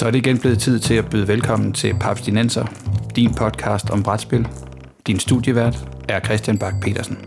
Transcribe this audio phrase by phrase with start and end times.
[0.00, 2.66] Så er det igen blevet tid til at byde velkommen til Paps Dinenser,
[3.16, 4.48] din podcast om brætspil.
[5.06, 5.76] Din studievært
[6.08, 7.18] er Christian Bak petersen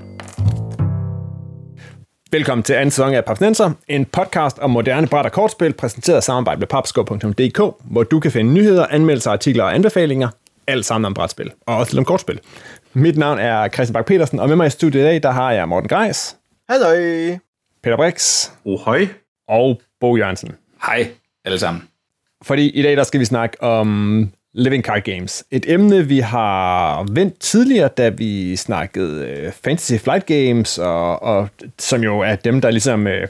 [2.32, 6.24] Velkommen til anden sæson af Papsnenser, en podcast om moderne bræt og kortspil, præsenteret af
[6.24, 10.30] samarbejde med papskov.dk, hvor du kan finde nyheder, anmeldelser, artikler og anbefalinger,
[10.68, 12.40] alt sammen om brætspil, og også om kortspil.
[12.94, 15.52] Mit navn er Christian Bak petersen og med mig i studiet i dag, der har
[15.52, 16.38] jeg Morten Greis.
[16.70, 16.88] Hallo.
[17.84, 18.50] Peter Brix.
[18.66, 19.08] Oh, hej.
[19.48, 20.52] Og Bo Jørgensen.
[20.86, 21.08] Hej
[21.46, 21.93] alle sammen.
[22.44, 25.44] Fordi i dag der skal vi snakke om Living Card Games.
[25.52, 31.50] Et emne, vi har vendt tidligere, da vi snakkede øh, Fantasy Flight Games, og, og
[31.80, 33.08] som jo er dem, der ligesom...
[33.08, 33.28] Øh,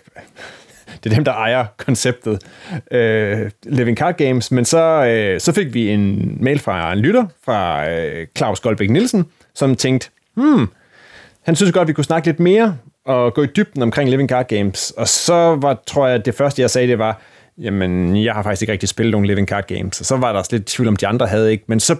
[1.04, 2.44] det er dem, der ejer konceptet
[2.92, 4.52] øh, Living Card Games.
[4.52, 8.90] Men så, øh, så fik vi en mail fra en lytter, fra øh, Claus Goldbæk
[8.90, 9.26] Nielsen,
[9.56, 10.68] som tænkte, hmm,
[11.42, 14.48] han synes godt, vi kunne snakke lidt mere og gå i dybden omkring Living Card
[14.48, 14.92] Games.
[14.92, 17.22] Og så var, tror jeg, det første, jeg sagde, det var,
[17.58, 20.00] jamen, jeg har faktisk ikke rigtig spillet nogen Living Card Games.
[20.00, 21.64] Og så var der også lidt tvivl om, de andre havde ikke.
[21.68, 21.96] Men så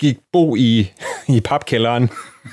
[0.00, 0.92] gik Bo i,
[1.36, 2.10] i papkælderen,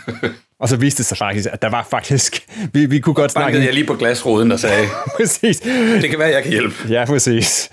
[0.61, 2.47] og så viste det sig faktisk, at der var faktisk...
[2.73, 3.45] Vi, vi kunne godt snakke...
[3.45, 5.59] Bankede jeg lige på glasruden og sagde, præcis.
[6.01, 6.75] det kan være, jeg kan hjælpe.
[6.89, 7.69] Ja, præcis.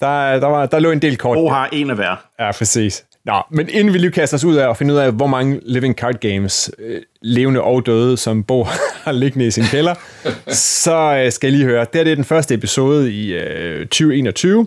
[0.00, 1.36] Der, der, var, der lå en del kort.
[1.36, 2.26] Bo har en af hver.
[2.40, 3.04] Ja, præcis.
[3.26, 5.60] Nå, men inden vi lige kaster os ud af og finde ud af, hvor mange
[5.62, 8.64] Living Card Games, øh, levende og døde, som Bo
[9.04, 9.94] har liggende i sin kælder,
[10.82, 14.66] så øh, skal jeg lige høre, det er den første episode i øh, 2021,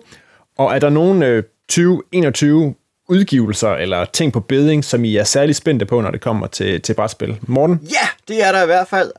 [0.57, 2.75] og er der nogen øh, 2021
[3.09, 6.81] udgivelser eller ting på beding, som I er særlig spændte på, når det kommer til,
[6.81, 7.37] til brætspil?
[7.41, 7.79] Morten?
[7.83, 9.11] Ja, det er der i hvert fald.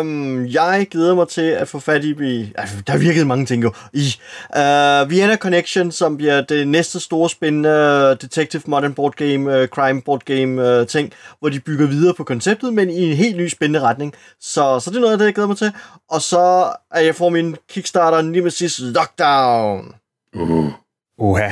[0.00, 2.52] Um, jeg glæder mig til at få fat i...
[2.54, 3.72] Altså, der virkede mange ting jo.
[3.92, 4.14] I
[4.56, 10.02] uh, Vienna Connection, som bliver det næste store spændende Detective Modern Board Game, uh, Crime
[10.02, 13.48] Board Game uh, ting, hvor de bygger videre på konceptet, men i en helt ny
[13.48, 14.14] spændende retning.
[14.40, 15.72] Så, så det er noget af det, jeg glæder mig til.
[16.10, 19.94] Og så er jeg får min Kickstarter Nemesis Lockdown.
[20.34, 20.72] Uh.
[21.18, 21.50] Uha,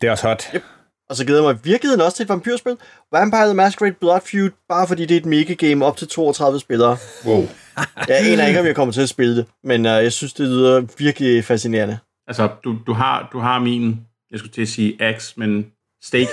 [0.00, 0.48] det er også hot.
[0.54, 0.62] Yep.
[1.08, 2.76] Og så glæder jeg mig i virkeligheden også til et vampyrspil.
[3.12, 6.96] Vampire the Masquerade Blood Feud, bare fordi det er et mega-game op til 32 spillere.
[7.26, 7.48] Wow.
[8.08, 10.46] Jeg aner ikke, om jeg kommer til at spille det, men uh, jeg synes, det
[10.46, 11.98] lyder virkelig fascinerende.
[12.26, 15.66] Altså, du, du, har, du har min, jeg skulle til at sige axe, men
[16.02, 16.26] steak.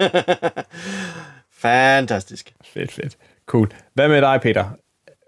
[1.62, 2.52] Fantastisk.
[2.74, 3.16] Fedt, fedt.
[3.46, 3.68] Cool.
[3.94, 4.64] Hvad med dig, Peter?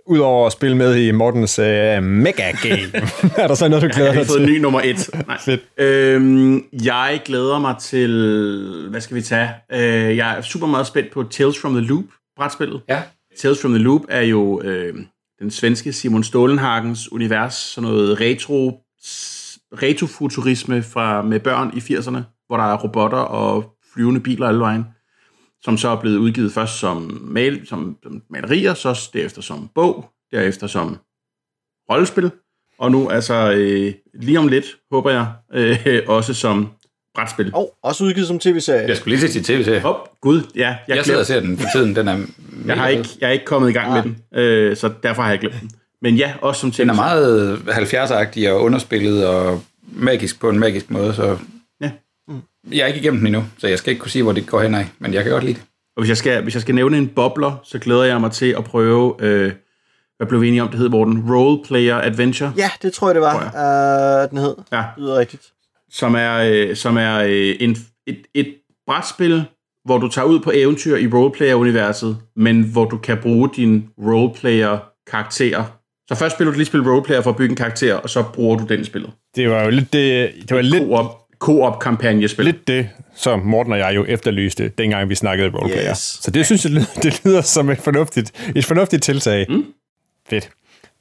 [0.06, 1.64] Udover at spille med i Mortens uh,
[2.02, 3.06] mega game,
[3.42, 4.52] er der så noget, du glæder dig Jeg har fået til?
[4.52, 5.10] ny nummer et.
[5.26, 5.38] Nej.
[5.40, 5.60] Fedt.
[5.78, 9.48] Øhm, jeg glæder mig til, hvad skal vi tage?
[9.72, 12.04] Øh, jeg er super meget spændt på Tales from the Loop,
[12.36, 12.80] brætspillet.
[12.88, 13.02] Ja.
[13.38, 14.94] Tales from the Loop er jo øh,
[15.40, 18.80] den svenske Simon Stålenhagens univers, sådan noget retro,
[19.82, 24.84] retrofuturisme fra, med børn i 80'erne, hvor der er robotter og flyvende biler alle vejen,
[25.64, 30.10] som så er blevet udgivet først som, mal, som, som malerier, så derefter som bog,
[30.32, 30.98] derefter som
[31.90, 32.30] rollespil,
[32.78, 35.26] og nu altså øh, lige om lidt, håber jeg,
[35.86, 36.68] øh, også som
[37.14, 37.50] brætspil.
[37.54, 38.88] Og også udgivet som tv-serie.
[38.88, 39.80] Jeg skulle lige til tv-serie.
[39.80, 40.76] Hop, gud, ja.
[40.88, 41.96] Jeg, Jeg sidder og ser den for tiden.
[41.96, 42.18] Den er
[42.66, 45.30] jeg, har ikke, jeg er ikke kommet i gang med den, øh, så derfor har
[45.30, 45.70] jeg glemt den.
[46.02, 50.90] Men ja, også som Den er meget 70'er-agtig og underspillet og magisk på en magisk
[50.90, 51.38] måde, så
[52.28, 52.34] Ja.
[52.70, 54.60] jeg er ikke igennem den endnu, så jeg skal ikke kunne sige, hvor det går
[54.62, 55.62] hen af, men jeg kan godt lide det.
[55.96, 58.54] Og hvis jeg skal, hvis jeg skal nævne en bobler, så glæder jeg mig til
[58.58, 59.52] at prøve, øh,
[60.16, 61.34] hvad blev vi enige om, det hed, Morten?
[61.34, 63.34] Role Player Adventure, Ja, det tror jeg, det var,
[64.24, 64.54] uh, den hed.
[64.72, 64.76] Ja.
[64.76, 65.42] Det lyder rigtigt.
[65.90, 67.76] som er, øh, som er øh, en,
[68.06, 68.54] et, et
[68.86, 69.44] brætspil,
[69.84, 75.64] hvor du tager ud på eventyr i roleplayer-universet, men hvor du kan bruge dine roleplayer-karakterer.
[76.08, 78.56] Så først spiller du lige spil roleplayer for at bygge en karakter, og så bruger
[78.56, 79.10] du den i spillet.
[79.36, 80.84] Det var jo lidt det, det, var lidt,
[81.38, 82.44] co-op-kampagnespil.
[82.44, 85.90] lidt det, som Morten og jeg jo efterlyste, dengang vi snakkede roleplayer.
[85.90, 85.98] Yes.
[86.22, 89.46] Så det synes jeg, lyder- det lyder som et fornuftigt, et fornuftigt tiltag.
[89.48, 89.64] Mm.
[90.30, 90.50] Fedt.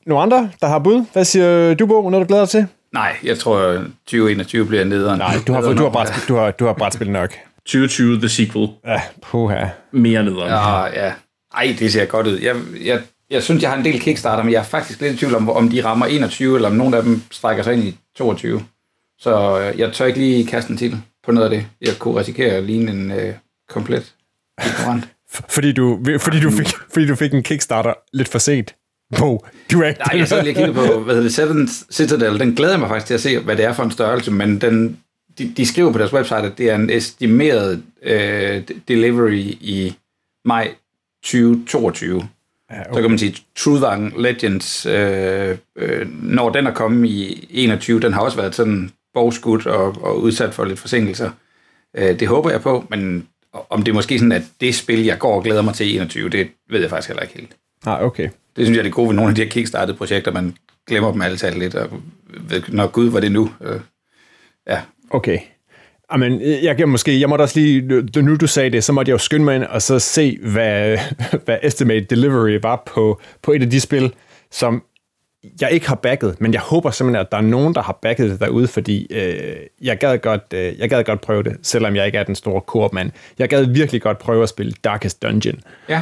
[0.05, 1.05] Nogle andre, der har bud?
[1.13, 2.67] Hvad siger du, Bo, når du glæder dig til?
[2.93, 5.17] Nej, jeg tror 2021 bliver nederen.
[5.19, 7.33] Nej, du har, du har, brætspil, du har, du har brætspil nok.
[7.65, 8.67] 2020 The Sequel.
[8.87, 9.65] Ja, puha.
[9.91, 10.49] Mere nederen.
[10.49, 11.11] Ja, ja.
[11.55, 12.39] Ej, det ser godt ud.
[12.39, 12.55] Jeg,
[12.85, 12.99] jeg,
[13.29, 15.49] jeg synes, jeg har en del Kickstarter, men jeg er faktisk lidt i tvivl om,
[15.49, 18.61] om de rammer 21, eller om nogle af dem strækker sig ind i 22.
[19.23, 21.67] Så øh, jeg tør ikke lige kaste en til på noget af det.
[21.81, 23.33] Jeg kunne risikere at ligne en øh,
[23.69, 24.13] komplet
[24.65, 25.07] ignorant.
[25.49, 28.75] Fordi du, fordi, du fik, fordi du fik en Kickstarter lidt for sent.
[29.71, 29.99] Er ikke...
[29.99, 32.39] Nej, jeg sad lige og på, hvad hedder det, Seven Citadel.
[32.39, 34.99] Den glæder mig faktisk til at se, hvad det er for en størrelse, men den,
[35.37, 39.95] de, de skriver på deres website, at det er en estimeret øh, delivery i
[40.45, 40.71] maj
[41.23, 42.27] 2022.
[42.71, 47.99] Ja, Så kan man sige, Truthang Legends, øh, øh, når den er kommet i 21,
[47.99, 51.31] den har også været sådan bogskudt og, og udsat for lidt forsinkelser.
[51.97, 53.27] Øh, det håber jeg på, men
[53.69, 55.95] om det er måske sådan, at det spil, jeg går og glæder mig til i
[55.95, 57.55] 21, det ved jeg faktisk heller ikke helt.
[57.85, 58.29] Ah, okay.
[58.55, 60.55] Det synes jeg er det gode ved nogle af de her kickstartede projekter, man
[60.87, 61.89] glemmer dem alle talt lidt, og
[62.49, 63.49] ved, når gud var det nu.
[63.61, 63.79] Øh,
[64.67, 64.81] ja,
[65.13, 65.39] Okay.
[66.09, 67.81] Amen, jeg kan måske, jeg måtte også lige,
[68.21, 70.97] nu du sagde det, så måtte jeg jo skynde mig ind og så se, hvad,
[71.45, 74.13] hvad Estimate Delivery var på, på et af de spil,
[74.51, 74.83] som
[75.61, 78.29] jeg ikke har backet, men jeg håber simpelthen, at der er nogen, der har backet
[78.31, 82.05] det derude, fordi øh, jeg, gad godt, øh, jeg gad godt prøve det, selvom jeg
[82.05, 83.11] ikke er den store koop-mand.
[83.39, 85.59] Jeg gad virkelig godt prøve at spille Darkest Dungeon.
[85.89, 86.01] Ja.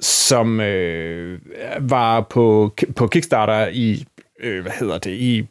[0.00, 1.38] Som øh,
[1.80, 4.04] var på, på Kickstarter i,
[4.40, 5.46] øh, hvad hedder det, i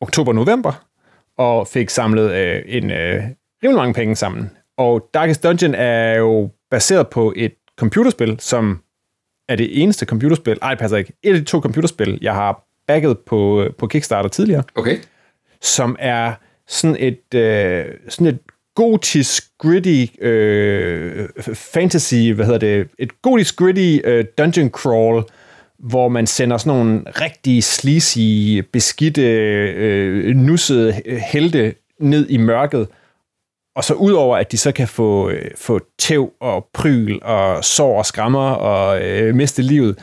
[0.00, 0.84] oktober-november,
[1.38, 3.22] og fik samlet øh, en øh,
[3.62, 4.50] rimelig mange penge sammen.
[4.78, 8.80] Og Darkest Dungeon er jo baseret på et computerspil, som
[9.48, 13.18] er det eneste computerspil, ej, passer ikke, et af de to computerspil, jeg har backet
[13.18, 14.98] på, på Kickstarter tidligere, Okay.
[15.60, 16.32] som er
[16.68, 18.38] sådan et, øh, sådan et
[18.74, 25.24] gotisk, gritty øh, fantasy, hvad hedder det, et gotisk, gritty øh, dungeon crawl,
[25.78, 31.00] hvor man sender sådan nogle rigtig sleazy, beskidte, øh, nussede
[31.32, 32.88] helte ned i mørket,
[33.76, 37.98] og så udover at de så kan få, øh, få tæv og pryl og sår
[37.98, 39.98] og skrammer og øh, miste livet,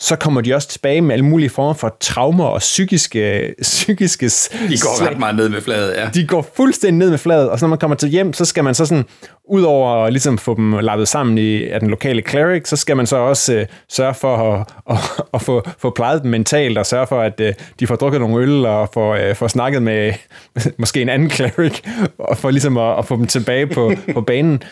[0.00, 4.78] så kommer de også tilbage med alle mulige former for traumer og psykiske, psykiske De
[4.80, 6.08] går ret meget ned med fladet, ja.
[6.14, 8.64] de går fuldstændig ned med fladet, og så når man kommer til hjem, så skal
[8.64, 9.04] man så sådan,
[9.48, 13.06] udover at ligesom få dem lappet sammen i, af den lokale cleric, så skal man
[13.06, 17.06] så også øh, sørge for at, at, at få, få plejet dem mentalt, og sørge
[17.06, 20.12] for, at øh, de får drukket nogle øl, og får, øh, får snakket med
[20.78, 21.80] måske en anden cleric,
[22.18, 24.62] og for ligesom at, at få dem tilbage på, på banen.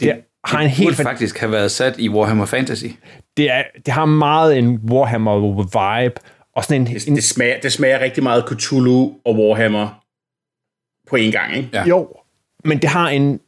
[0.00, 0.12] Det
[0.46, 2.86] har en Det burde helt faktisk have været sat i Warhammer Fantasy.
[3.36, 6.20] det, er, det har meget en Warhammer-vibe,
[6.56, 10.02] og sådan en, Det, en det, smager, det smager rigtig meget Cthulhu og Warhammer
[11.10, 11.68] på en gang, ikke?
[11.72, 11.84] Ja.
[11.84, 12.08] Jo,
[12.64, 13.40] men det har en...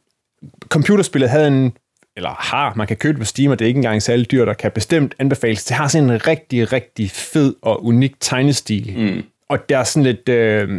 [0.69, 1.73] Computerspillet havde en...
[2.15, 4.49] Eller har, man kan købe det på Steam, og det er ikke engang særlig dyrt,
[4.49, 5.65] og kan bestemt anbefales.
[5.65, 8.93] Det har sådan en rigtig, rigtig fed og unik tegnestil.
[8.97, 9.23] Mm.
[9.49, 10.29] Og det er sådan lidt...
[10.29, 10.69] Øh,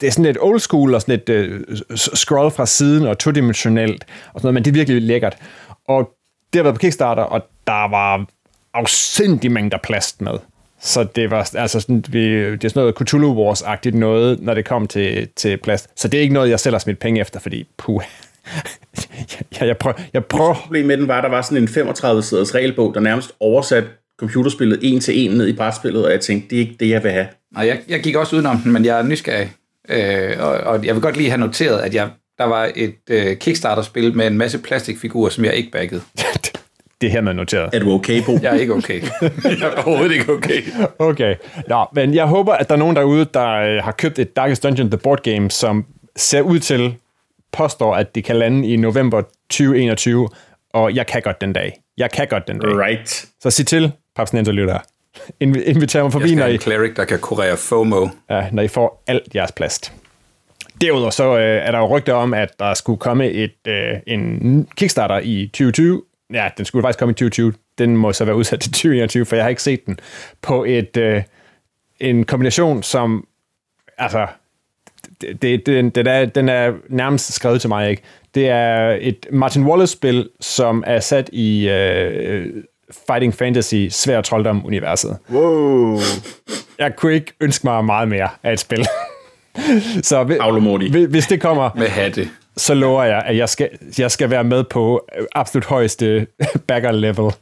[0.00, 1.60] det er sådan lidt old school og sådan lidt øh,
[1.96, 5.36] scroll fra siden og todimensionelt og sådan noget, men det er virkelig lækkert.
[5.88, 6.10] Og
[6.52, 8.26] det har været på Kickstarter, og der var
[8.74, 10.38] afsindig mængder plast med.
[10.80, 14.64] Så det var altså sådan, vi, det er sådan noget Cthulhu Wars-agtigt noget, når det
[14.64, 15.90] kom til, til plast.
[15.96, 18.02] Så det er ikke noget, jeg selv har smidt penge efter, fordi puh.
[19.60, 22.54] jeg, jeg, prøver, jeg prøver, Problemet med den var, at der var sådan en 35-siders
[22.54, 23.84] regelbog, der nærmest oversat
[24.18, 27.02] computerspillet en til en ned i brætspillet, og jeg tænkte, det er ikke det, jeg
[27.02, 27.26] vil have.
[27.52, 29.52] Nej, jeg, jeg gik også udenom den, men jeg er nysgerrig.
[29.88, 33.36] Øh, og, og jeg vil godt lige have noteret, at jeg, der var et øh,
[33.36, 36.00] Kickstarter-spil med en masse plastikfigurer, som jeg ikke baggede.
[37.00, 37.70] det her med noteret.
[37.74, 38.38] Er du okay, Bo?
[38.42, 39.00] Jeg er ikke okay.
[39.60, 40.62] jeg er overhovedet ikke okay.
[40.98, 41.34] Okay.
[41.68, 44.62] Nå, men jeg håber, at der er nogen derude, der øh, har købt et Darkest
[44.62, 45.84] Dungeon The Board Game, som
[46.16, 46.94] ser ud til,
[47.52, 50.28] påstår, at det kan lande i november 2021,
[50.72, 51.80] og jeg kan godt den dag.
[51.98, 52.70] Jeg kan godt den dag.
[52.78, 53.26] Right.
[53.42, 54.78] Så sig til, Paps Ninja lytter.
[55.18, 58.08] Inv- inviter mig Jeg forbi, skal når I, en cleric, der kan kurere FOMO.
[58.30, 59.92] ja, når I får alt jeres plast.
[60.80, 64.68] Derudover så øh, er der jo rygter om, at der skulle komme et, øh, en
[64.76, 66.02] Kickstarter i 2020.
[66.32, 67.52] Ja, den skulle faktisk komme i 2020.
[67.78, 69.98] Den må så være udsat til 2021, for jeg har ikke set den.
[70.42, 71.22] På et, øh,
[72.00, 73.26] en kombination, som...
[73.98, 74.26] Altså,
[75.20, 78.02] det, det, den, den, er, den er nærmest skrevet til mig, ikke?
[78.34, 82.46] Det er et Martin Wallace-spil, som er sat i øh,
[83.06, 85.16] Fighting Fantasy Svær Trolddom-universet.
[85.30, 85.98] Wow.
[86.78, 88.86] Jeg kunne ikke ønske mig meget mere af et spil.
[90.02, 90.24] Så
[90.90, 92.28] hvis, hvis det kommer, Med hatte.
[92.56, 93.68] så lover jeg, at jeg skal,
[93.98, 96.26] jeg skal være med på absolut højeste
[96.68, 97.32] backer level.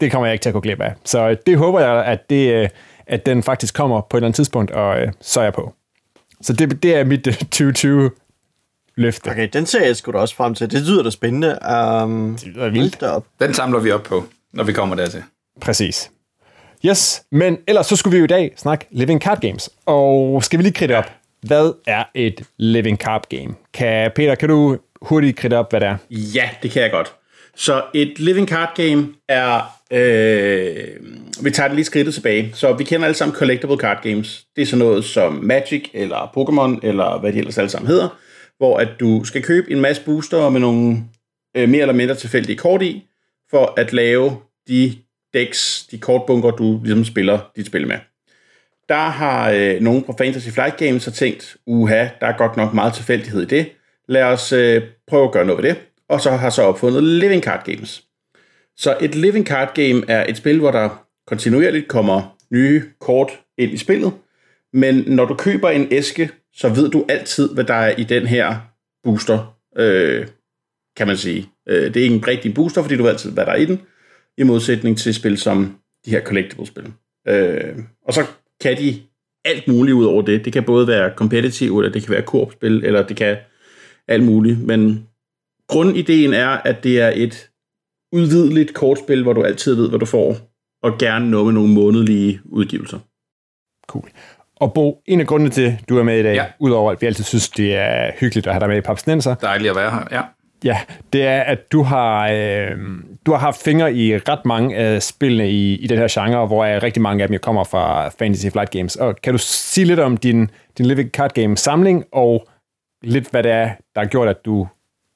[0.00, 0.92] Det kommer jeg ikke til at gå glip af.
[1.04, 2.68] Så det håber jeg, at, det, øh,
[3.06, 5.74] at den faktisk kommer på et eller andet tidspunkt, og øh, så er jeg på.
[6.42, 8.10] Så det, det er mit øh, 2020
[8.96, 9.28] løfte.
[9.30, 10.70] Okay, den ser jeg sgu da også frem til.
[10.70, 11.48] Det lyder da spændende.
[11.48, 13.02] Um, Det er vildt.
[13.02, 13.24] op.
[13.40, 15.22] Den samler vi op på, når vi kommer dertil.
[15.60, 16.10] Præcis.
[16.86, 19.70] Yes, men ellers så skulle vi jo i dag snakke Living Card Games.
[19.86, 21.10] Og skal vi lige kridte op,
[21.42, 23.54] hvad er et Living Card Game?
[23.74, 25.96] Kan, Peter, kan du hurtigt kridte op, hvad det er?
[26.10, 27.14] Ja, det kan jeg godt.
[27.56, 29.78] Så et living card game er...
[29.92, 30.88] Øh,
[31.42, 32.50] vi tager det lige skridtet tilbage.
[32.54, 34.44] Så vi kender alle sammen collectible card games.
[34.56, 38.18] Det er sådan noget som Magic, eller Pokémon, eller hvad de ellers alle sammen hedder,
[38.58, 40.96] hvor at du skal købe en masse booster med nogle
[41.56, 43.02] øh, mere eller mindre tilfældige kort i,
[43.50, 44.36] for at lave
[44.68, 44.92] de
[45.34, 47.98] decks, de kortbunker, du ligesom spiller dit spil med.
[48.88, 52.74] Der har øh, nogen fra Fantasy Flight Games har tænkt, uha, der er godt nok
[52.74, 53.72] meget tilfældighed i det.
[54.08, 55.78] Lad os øh, prøve at gøre noget ved det.
[56.08, 58.04] Og så har så opfundet Living Card Games.
[58.76, 63.72] Så et Living Card Game er et spil, hvor der kontinuerligt kommer nye kort ind
[63.72, 64.12] i spillet.
[64.72, 68.26] Men når du køber en æske, så ved du altid, hvad der er i den
[68.26, 68.56] her
[69.04, 70.26] booster, øh,
[70.96, 71.48] kan man sige.
[71.68, 73.64] Øh, det er ikke en rigtig booster, fordi du ved altid, hvad der er i
[73.64, 73.80] den,
[74.38, 76.92] i modsætning til spil som de her collectible-spil.
[77.28, 78.26] Øh, og så
[78.62, 79.00] kan de
[79.44, 80.44] alt muligt ud over det.
[80.44, 83.36] Det kan både være competitive, eller det kan være koop-spil, eller det kan
[84.08, 84.60] alt muligt.
[84.60, 85.08] Men
[85.68, 87.50] grundideen er, at det er et
[88.12, 90.36] udvideligt kortspil, hvor du altid ved, hvad du får,
[90.82, 92.98] og gerne noget med nogle månedlige udgivelser.
[93.88, 94.10] Cool.
[94.56, 96.46] Og Bo, en af grundene til, at du er med i dag, ja.
[96.60, 99.70] udover at vi altid synes, det er hyggeligt at have dig med i Papsnenser, Dejligt
[99.70, 100.22] at være her, ja
[100.64, 100.78] ja,
[101.12, 102.76] det er, at du har, øh,
[103.26, 106.64] du har haft fingre i ret mange af spillene i, i den her genre, hvor
[106.64, 108.96] er rigtig mange af dem jo kommer fra Fantasy Flight Games.
[108.96, 112.48] Og kan du sige lidt om din, din Living Card Game samling, og
[113.02, 114.68] lidt hvad det er, der har gjort, at du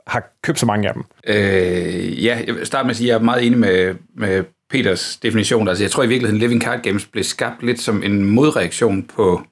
[0.07, 1.05] har købt så mange af dem?
[1.27, 4.45] Øh, ja, jeg vil starte med at sige, at jeg er meget enig med, med
[4.71, 5.69] Peters definition.
[5.69, 9.43] Altså, jeg tror i virkeligheden, Living Card Games blev skabt lidt som en modreaktion på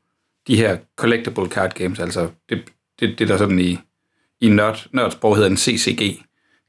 [0.48, 2.00] de her collectible card games.
[2.00, 2.62] Altså, det,
[3.00, 3.78] det, det der sådan i,
[4.44, 6.22] i nørd, nørdsprog hedder en CCG,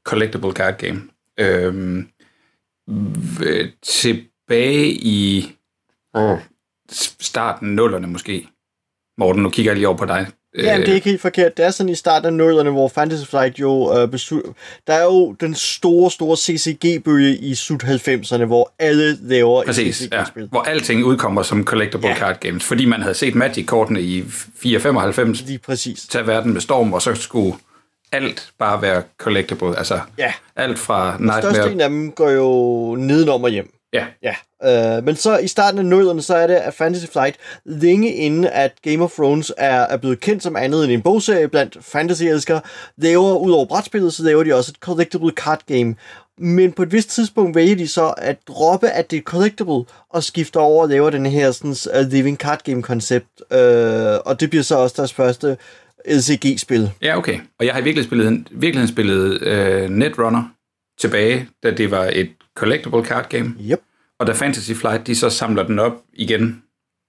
[0.06, 1.02] Collectible Card Game.
[1.40, 2.08] Øhm,
[3.82, 5.50] tilbage i
[6.14, 6.38] oh,
[7.20, 8.48] starten nullerne måske.
[9.18, 10.26] Morten, nu kigger jeg lige over på dig.
[10.58, 11.56] Ja, det er ikke helt forkert.
[11.56, 14.52] Det er sådan i starten af nullerne, hvor Fantasy Flight jo øh, beslu-
[14.86, 20.08] Der er jo den store, store CCG-bølge i slut 90'erne, hvor alle laver et Præcis,
[20.12, 20.24] ja.
[20.24, 20.48] CCG-spil.
[20.48, 22.12] hvor alting udkommer som collectible Ja.
[22.14, 22.18] ja.
[22.18, 24.22] card games, fordi man havde set Magic-kortene i
[24.56, 26.06] 495 Lige præcis.
[26.06, 27.56] tage verden med storm, og så skulle
[28.12, 30.32] alt bare være collectible, altså Ja.
[30.56, 31.84] alt fra Størstedelen Nightmare.
[31.84, 33.72] af dem går jo nedenom og hjem.
[33.92, 37.36] Ja, Ja, øh, men så i starten af nullerne, så er det, at Fantasy Flight,
[37.64, 41.48] længe inden at Game of Thrones er, er blevet kendt som andet end en bogserie
[41.48, 42.60] blandt fantasy-elskere,
[42.96, 45.94] laver, ud over brætspillet, så laver de også et collectible card game.
[46.38, 50.22] Men på et vist tidspunkt vælger de så at droppe, at det er collectible, og
[50.22, 53.26] skifter over og laver den her sådan, uh, living card game koncept.
[53.50, 53.56] Uh,
[54.24, 55.56] og det bliver så også deres første
[56.06, 56.90] LCG-spil.
[57.02, 57.40] ja, okay.
[57.58, 60.42] Og jeg har i virkeligheden spillet, virkeligheden spillet uh, Netrunner
[60.98, 63.54] tilbage, da det var et collectible card game.
[63.70, 63.80] Yep.
[64.18, 66.62] Og da Fantasy Flight, de så samler den op igen,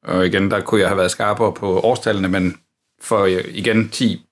[0.06, 2.58] og igen, der kunne jeg have været skarpere på årstallene, men
[3.02, 4.26] for øh, igen 10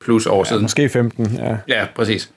[0.00, 0.62] plus år siden.
[0.62, 1.56] Måske 15, ja.
[1.68, 2.30] Ja, præcis.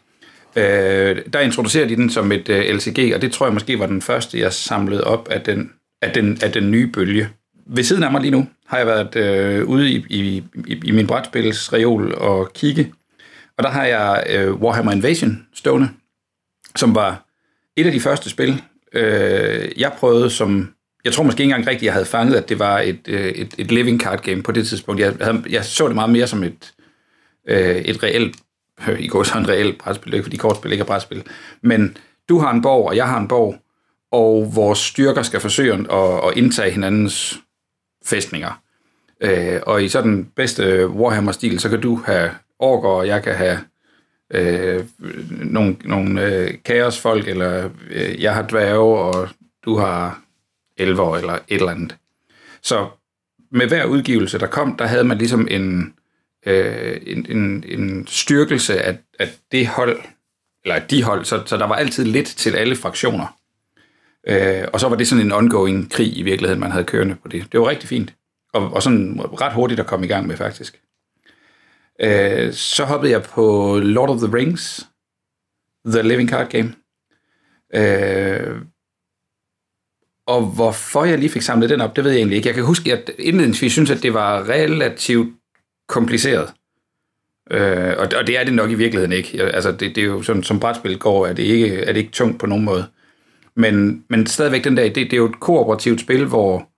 [0.56, 3.86] Øh, der introducerer de den som et øh, LCG, og det tror jeg måske var
[3.86, 7.30] den første, jeg samlede op af den, af den, af den nye bølge.
[7.66, 10.92] Ved siden af mig lige nu har jeg været øh, ude i, i, i, i
[10.92, 12.94] min brætspilsreol og kigge,
[13.58, 15.90] og der har jeg øh, Warhammer Invasion stående,
[16.76, 17.26] som var
[17.76, 18.62] et af de første spil,
[18.94, 20.72] øh, jeg prøvede som...
[21.06, 23.56] Jeg tror måske ikke engang rigtigt, jeg havde fanget, at det var et, øh, et,
[23.58, 25.02] et living card game på det tidspunkt.
[25.02, 26.74] Jeg, havde, jeg så det meget mere som et,
[27.48, 28.36] øh, et reelt
[28.90, 31.24] øh, i går så en reelt brætspil, ikke fordi kortspil ikke er brætspil,
[31.62, 31.98] men
[32.30, 33.56] du har en borg, og jeg har en borg,
[34.12, 37.40] og vores styrker skal forsøge at, at indtage hinandens
[38.06, 38.62] fæstninger.
[39.22, 43.36] Øh, og i sådan den bedste Warhammer-stil, så kan du have orker, og jeg kan
[43.36, 43.60] have
[44.34, 44.86] øh,
[45.30, 49.30] nogle, nogle øh, kaosfolk, eller øh, jeg har dværge, og
[49.66, 50.22] du har
[50.78, 51.96] elver, eller et eller andet.
[52.62, 52.88] Så
[53.52, 55.94] med hver udgivelse, der kom, der havde man ligesom en,
[56.46, 60.00] øh, en, en, en styrkelse af, af det hold,
[60.64, 63.38] eller af de hold, så, så der var altid lidt til alle fraktioner.
[64.28, 67.28] Øh, og så var det sådan en ongoing krig i virkeligheden, man havde kørende på
[67.28, 67.52] det.
[67.52, 68.14] Det var rigtig fint,
[68.54, 70.82] og, og sådan ret hurtigt at komme i gang med faktisk.
[72.02, 74.88] Øh, så hoppede jeg på Lord of the Rings,
[75.86, 76.74] The Living Card Game.
[77.76, 78.62] Øh,
[80.28, 82.48] og hvorfor jeg lige fik samlet den op, det ved jeg egentlig ikke.
[82.48, 85.36] Jeg kan huske, at indledningsvis synes, at det var relativt
[85.88, 86.54] kompliceret.
[87.52, 89.44] Øh, og, og det er det nok i virkeligheden ikke.
[89.44, 92.12] Altså, det, det er jo sådan, som brætspil går, er det ikke, er det ikke
[92.12, 92.88] tungt på nogen måde.
[93.56, 96.70] Men, men stadigvæk den der, idé, det er jo et kooperativt spil, hvor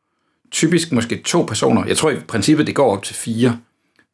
[0.51, 3.59] typisk måske to personer, jeg tror i princippet, det går op til fire,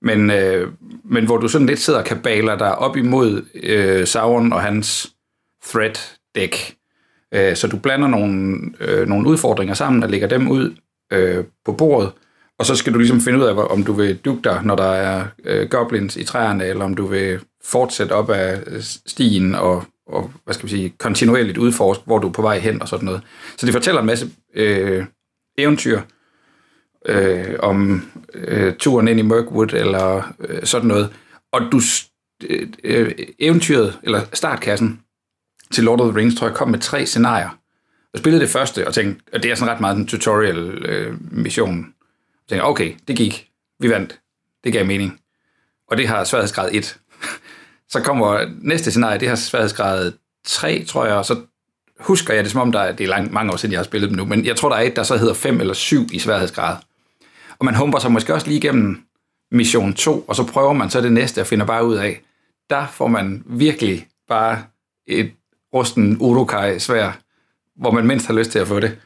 [0.02, 0.72] men, øh,
[1.04, 5.12] men hvor du sådan lidt sidder og kabaler dig op imod øh, Sauron og hans
[5.66, 6.76] threat deck.
[7.34, 10.76] Øh, så du blander nogle, øh, nogle udfordringer sammen og lægger dem ud
[11.14, 12.12] øh, på bordet,
[12.60, 14.92] og så skal du ligesom finde ud af, om du vil dukke dig, når der
[14.92, 19.84] er øh, goblins i træerne, eller om du vil fortsætte op ad øh, stien og,
[20.08, 23.06] og hvad skal vi sige, kontinuerligt udforske, hvor du er på vej hen og sådan
[23.06, 23.22] noget.
[23.58, 25.06] Så det fortæller en masse øh,
[25.58, 26.02] eventyr
[27.06, 28.02] øh, om
[28.34, 31.14] øh, turen ind i Mirkwood eller øh, sådan noget.
[31.52, 31.82] Og du,
[32.50, 35.00] øh, øh, eventyret, eller startkassen
[35.72, 37.60] til Lord of the Rings, tror jeg, kom med tre scenarier.
[38.14, 41.80] Jeg spillede det første og tænkte, at det er sådan ret meget en tutorial-mission.
[41.80, 43.50] Øh, jeg tænkte, okay, det gik.
[43.80, 44.20] Vi vandt.
[44.64, 45.20] Det gav mening.
[45.88, 47.00] Og det har sværhedsgrad 1
[47.94, 50.12] så kommer næste scenarie, det har sværhedsgrad
[50.46, 51.36] 3, tror jeg, og så
[52.00, 53.84] husker jeg det som om, der er, det er lang, mange år siden, jeg har
[53.84, 56.08] spillet dem nu, men jeg tror, der er et, der så hedder 5 eller 7
[56.12, 56.76] i sværhedsgrad.
[57.60, 59.04] Og man humper sig måske også lige igennem
[59.52, 62.22] mission 2, og så prøver man så det næste og finder bare ud af,
[62.70, 64.64] der får man virkelig bare
[65.08, 65.32] et
[65.74, 67.20] rusten urukai svær,
[67.76, 68.98] hvor man mindst har lyst til at få det.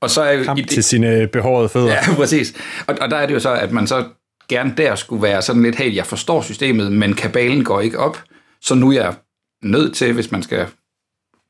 [0.00, 1.92] Og så er Kamp i til sine behårede fødder.
[1.92, 2.54] Ja, præcis.
[2.86, 4.04] Og, og der er det jo så, at man så
[4.48, 8.18] gerne der skulle være sådan lidt, hey, jeg forstår systemet, men kabalen går ikke op,
[8.62, 9.14] så nu er jeg
[9.62, 10.66] nødt til, hvis man skal,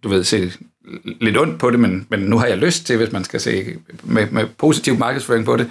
[0.03, 0.53] du ved, se
[1.21, 3.77] lidt ondt på det, men, men nu har jeg lyst til, hvis man skal se
[4.03, 5.71] med, med positiv markedsføring på det,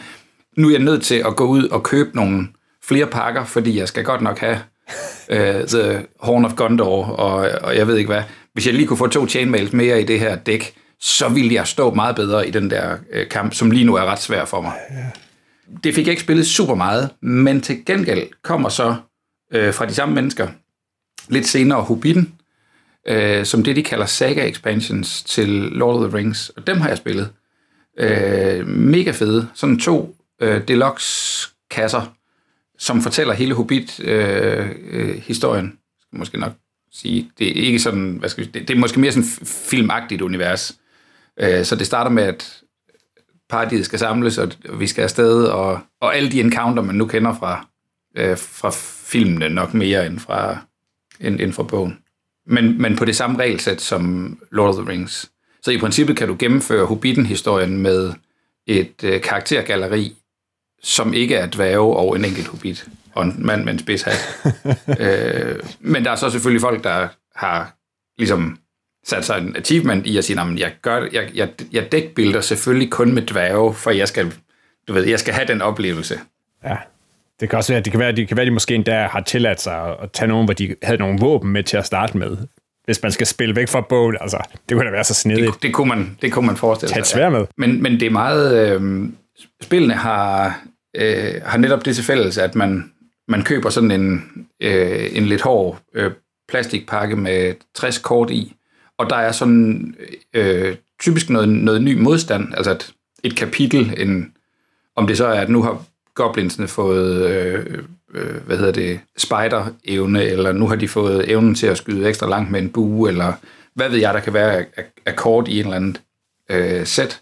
[0.58, 2.48] nu er jeg nødt til at gå ud og købe nogle
[2.84, 4.60] flere pakker, fordi jeg skal godt nok have
[5.32, 8.24] uh, The Horn of Gondor, og, og jeg ved ikke hvad.
[8.54, 11.68] Hvis jeg lige kunne få to chainmails mere i det her dæk, så ville jeg
[11.68, 14.62] stå meget bedre i den der uh, kamp, som lige nu er ret svær for
[14.62, 14.74] mig.
[15.84, 18.96] Det fik jeg ikke spillet super meget, men til gengæld kommer så
[19.56, 20.48] uh, fra de samme mennesker
[21.30, 22.34] lidt senere Hobbiten,
[23.08, 26.88] øh, som det, de kalder saga expansions til Lord of the Rings, og dem har
[26.88, 27.30] jeg spillet.
[28.00, 29.48] Øh, mega fede.
[29.54, 32.16] Sådan to øh, deluxe kasser,
[32.78, 35.66] som fortæller hele Hobbit-historien.
[35.66, 35.72] Øh,
[36.14, 36.54] øh, måske nok
[36.92, 37.32] sige.
[37.40, 40.76] Det er ikke sådan, hvad skal vi, det, det er måske mere sådan filmagtigt univers.
[41.40, 42.62] Øh, så det starter med, at
[43.50, 47.34] partiet skal samles, og vi skal afsted, og, og alle de encounter, man nu kender
[47.34, 47.68] fra,
[48.18, 48.72] øh, fra
[49.12, 50.58] filmene, nok mere end fra,
[51.22, 51.98] end, end fra bogen.
[52.48, 55.32] Men, men på det samme regelsæt som Lord of the Rings.
[55.62, 58.14] Så i princippet kan du gennemføre Hobbiten-historien med
[58.68, 60.16] et øh, karaktergalleri,
[60.84, 64.38] som ikke er dværge og en enkelt hobbit og en mand med en spids hat.
[65.00, 67.76] øh, men der er så selvfølgelig folk, der har
[68.18, 68.58] ligesom
[69.06, 72.92] sat sig en achievement i at sige, at jeg, gør, jeg, jeg, jeg dækbilder selvfølgelig
[72.92, 74.34] kun med dværge, for jeg skal,
[74.88, 76.20] du ved, jeg skal have den oplevelse.
[76.64, 76.78] Ja,
[77.42, 79.62] det kan også være, det kan være, det kan være, de måske endda har tilladt
[79.62, 82.38] sig at tage nogen, hvor de havde nogle våben med til at starte med.
[82.86, 84.38] Hvis man skal spille væk fra bål, altså,
[84.70, 85.54] det kunne da være så snedigt.
[85.54, 87.04] Det, det, kunne, man, det kunne man forestille sig.
[87.04, 87.46] Tag med.
[87.58, 88.76] Men, men det er meget...
[88.76, 89.10] Øh,
[89.62, 90.60] spillene har,
[90.96, 92.92] øh, har netop det til fælles, at man,
[93.28, 94.24] man køber sådan en,
[94.62, 96.12] øh, en lidt hård øh,
[96.50, 98.56] plastikpakke med 60 kort i,
[98.98, 99.96] og der er sådan
[100.34, 102.94] øh, typisk noget, noget ny modstand, altså et,
[103.24, 104.34] et kapitel, en,
[104.96, 105.84] om det så er, at nu har
[106.16, 107.78] goblinsene fået, øh,
[108.14, 112.30] øh, hvad hedder det, spider-evne, eller nu har de fået evnen til at skyde ekstra
[112.30, 113.34] langt med en bue, eller
[113.76, 114.66] hvad ved jeg, der kan være
[115.06, 115.98] akkord i en eller anden
[116.50, 117.22] øh, sæt.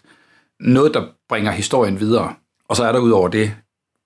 [0.60, 2.34] Noget, der bringer historien videre.
[2.68, 3.54] Og så er der udover det,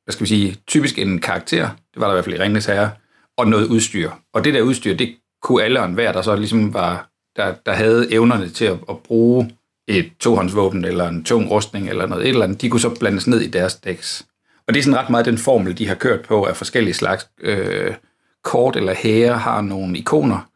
[0.05, 2.67] hvad skal vi sige, typisk en karakter, det var der i hvert fald i Ringnes
[2.67, 2.91] Herre,
[3.37, 4.11] og noget udstyr.
[4.33, 7.73] Og det der udstyr, det kunne alle og enhver, der så ligesom var, der, der
[7.73, 9.51] havde evnerne til at, at bruge
[9.89, 13.27] et tohåndsvåben, eller en tung rustning, eller noget et eller andet, de kunne så blandes
[13.27, 14.27] ned i deres dæks.
[14.69, 17.29] Og det er sådan ret meget den formel, de har kørt på af forskellige slags
[17.41, 17.95] øh,
[18.43, 20.51] kort eller hære har nogle ikoner,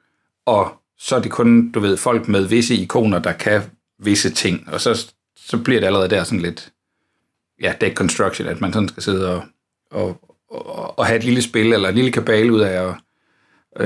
[0.47, 3.62] og så er det kun, du ved, folk med visse ikoner, der kan
[3.99, 6.73] visse ting, og så, så bliver det allerede der sådan lidt,
[7.62, 9.42] ja, deck construction, at man sådan skal sidde og,
[9.90, 12.94] og, og, og have et lille spil, eller en lille kabale ud af at,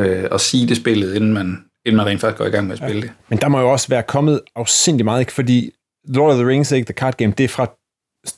[0.00, 2.72] øh, at sige det spillet, inden man, inden man rent faktisk går i gang med
[2.72, 3.06] at spille ja.
[3.06, 3.12] det.
[3.28, 5.32] Men der må jo også være kommet afsindig meget, ikke?
[5.32, 5.70] fordi
[6.04, 7.70] Lord of the Rings, ikke, The Card Game, det er fra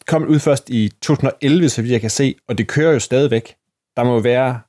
[0.06, 3.54] kommet ud først i 2011, så vidt jeg kan se, og det kører jo stadigvæk.
[3.96, 4.60] Der må jo være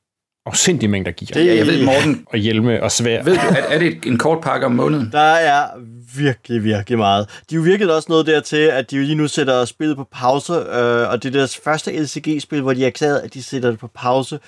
[0.45, 1.29] afsindige mængder gear.
[1.33, 2.25] Det, ja, jeg ved, Morten.
[2.29, 3.23] Og hjelme og svær.
[3.23, 5.09] Ved du, er, er det en kort pakke om måneden?
[5.11, 5.67] Der er
[6.15, 7.27] virkelig, virkelig meget.
[7.49, 10.07] De er jo virkelig også noget dertil, at de jo lige nu sætter spillet på
[10.11, 13.79] pause, øh, og det er deres første LCG-spil, hvor de erklærede, at de sætter det
[13.79, 14.39] på pause.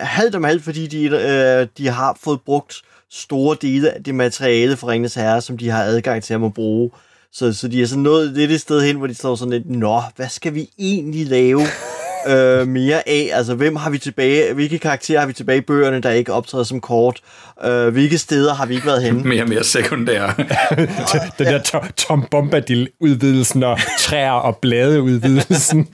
[0.00, 4.76] Halvt om halvt, fordi de, øh, de har fået brugt store dele af det materiale
[4.76, 6.90] for Ringnes Herre, som de har adgang til at må bruge.
[7.38, 9.70] Så, så de er sådan noget lidt et sted hen, hvor de står sådan lidt,
[9.70, 11.60] nå, hvad skal vi egentlig lave?
[12.28, 13.30] øh, mere af.
[13.32, 14.54] Altså, hvem har vi tilbage?
[14.54, 17.20] Hvilke karakterer har vi tilbage i bøgerne, der ikke optræder som kort?
[17.64, 19.24] Øh, hvilke steder har vi ikke været henne?
[19.28, 20.34] mere og mere sekundære.
[21.38, 25.88] Den der Tom, Tom Bombadil-udvidelsen og træer og blade-udvidelsen.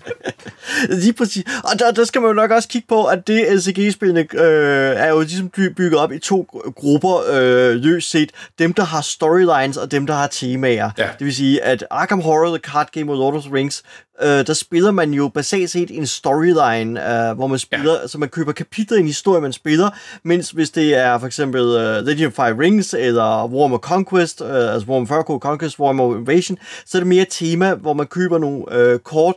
[1.02, 1.44] Lige præcis.
[1.64, 5.08] Og der, der skal man jo nok også kigge på, at det LCG-spillene øh, er
[5.08, 8.30] jo ligesom bygget op i to grupper øh, løst set.
[8.58, 10.90] Dem, der har storylines, og dem, der har temaer.
[10.98, 11.08] Ja.
[11.18, 13.82] Det vil sige, at Arkham Horror, The Card Game og Lord of the Rings
[14.22, 18.00] øh, der spiller man jo basalt set en storyline, øh, hvor man spiller, ja.
[18.00, 19.90] altså man køber kapitler i en historie, man spiller,
[20.22, 24.46] mens hvis det er for eksempel uh, Legend of Five Rings, eller Warhammer Conquest, uh,
[24.50, 28.62] altså Warhammer 40 Conquest, Warhammer Invasion, så er det mere tema, hvor man køber nogle
[28.70, 29.34] øh, kort,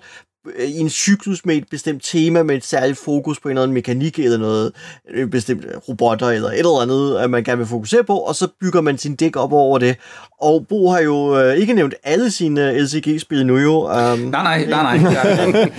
[0.59, 3.73] i en cyklus med et bestemt tema, med et særligt fokus på en eller anden
[3.73, 4.71] mekanik eller noget
[5.15, 8.47] en bestemt robotter eller et eller andet, at man gerne vil fokusere på, og så
[8.61, 9.95] bygger man sin dæk op over det.
[10.41, 13.83] Og Bo har jo øh, ikke nævnt alle sine LCG-spil nu jo.
[13.83, 15.13] Um, nej, nej, nej, nej.
[15.15, 15.71] Jeg,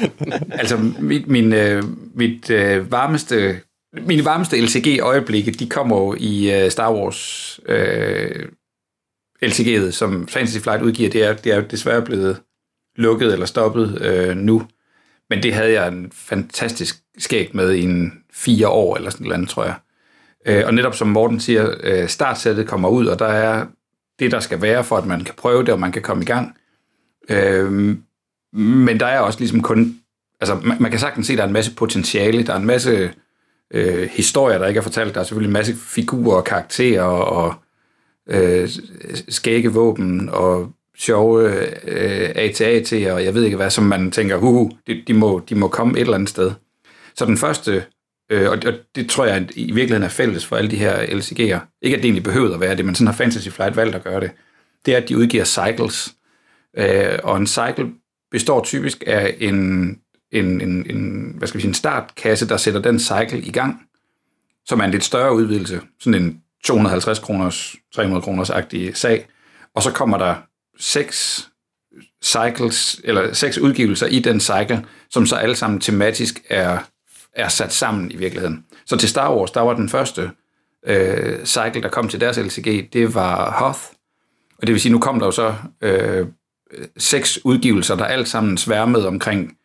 [0.61, 1.83] altså, mit, min, øh,
[2.15, 3.57] mit øh, varmeste
[4.07, 8.47] mine varmeste LCG-øjeblikke, de kommer jo i øh, Star Wars øh,
[9.45, 11.11] LCG'et, som Fantasy Flight udgiver.
[11.11, 12.37] Det er, det er desværre blevet
[12.97, 14.63] lukket eller stoppet øh, nu.
[15.31, 19.49] Men det havde jeg en fantastisk skæg med i en fire år eller sådan noget,
[19.49, 19.75] tror jeg.
[20.47, 23.67] Øh, og netop som Morten siger, øh, startsættet kommer ud, og der er
[24.19, 26.27] det, der skal være for, at man kan prøve det, og man kan komme i
[26.27, 26.57] gang.
[27.29, 27.97] Øh,
[28.53, 30.01] men der er også ligesom kun
[30.41, 32.67] altså man, man kan sagtens se, at der er en masse potentiale, der er en
[32.67, 33.11] masse
[33.71, 37.55] øh, historier, der ikke er fortalt, der er selvfølgelig en masse figurer og karakterer og
[38.29, 38.69] øh,
[39.29, 41.51] skægge våben og sjove
[41.85, 45.55] øh, ATAT, og jeg ved ikke hvad, som man tænker, huhu, de, de, må, de
[45.55, 46.53] må komme et eller andet sted.
[47.15, 47.85] Så den første,
[48.31, 48.59] øh, og
[48.95, 52.05] det tror jeg i virkeligheden er fælles for alle de her LCG'er, ikke at det
[52.05, 54.31] egentlig behøver at være det, men sådan har Fantasy Flight valgt at gøre det,
[54.87, 56.15] det er, at de udgiver cycles.
[56.79, 57.93] Øh, og en cycle
[58.31, 59.57] består typisk af en,
[60.33, 63.83] en, en, en, hvad skal vi sige, en startkasse, der sætter den cycle i gang,
[64.67, 69.27] som er en lidt større udvidelse, sådan en 250 kroners, 300 kroners agtig sag,
[69.75, 70.35] og så kommer der
[70.79, 71.49] seks
[72.23, 76.79] cycles, eller seks udgivelser i den cycle, som så alle sammen tematisk er,
[77.33, 78.65] er sat sammen i virkeligheden.
[78.87, 80.31] Så til Star Wars, der var den første
[80.87, 83.81] øh, cycle, der kom til deres LCG, det var Hoth,
[84.59, 86.27] og det vil sige, nu kom der jo så øh,
[86.97, 89.57] seks udgivelser, der alt sammen sværmede omkring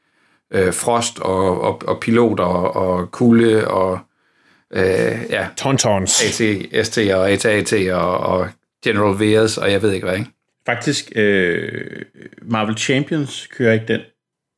[0.54, 4.00] øh, frost og, og, og piloter og, og kulde og
[4.74, 6.42] øh, ja, Tontons.
[6.42, 8.50] AT, ST og AT-AT og, og
[8.84, 10.32] General Veers og jeg ved ikke hvad, ikke?
[10.76, 12.02] Faktisk, øh,
[12.42, 14.02] Marvel Champions kører ikke den,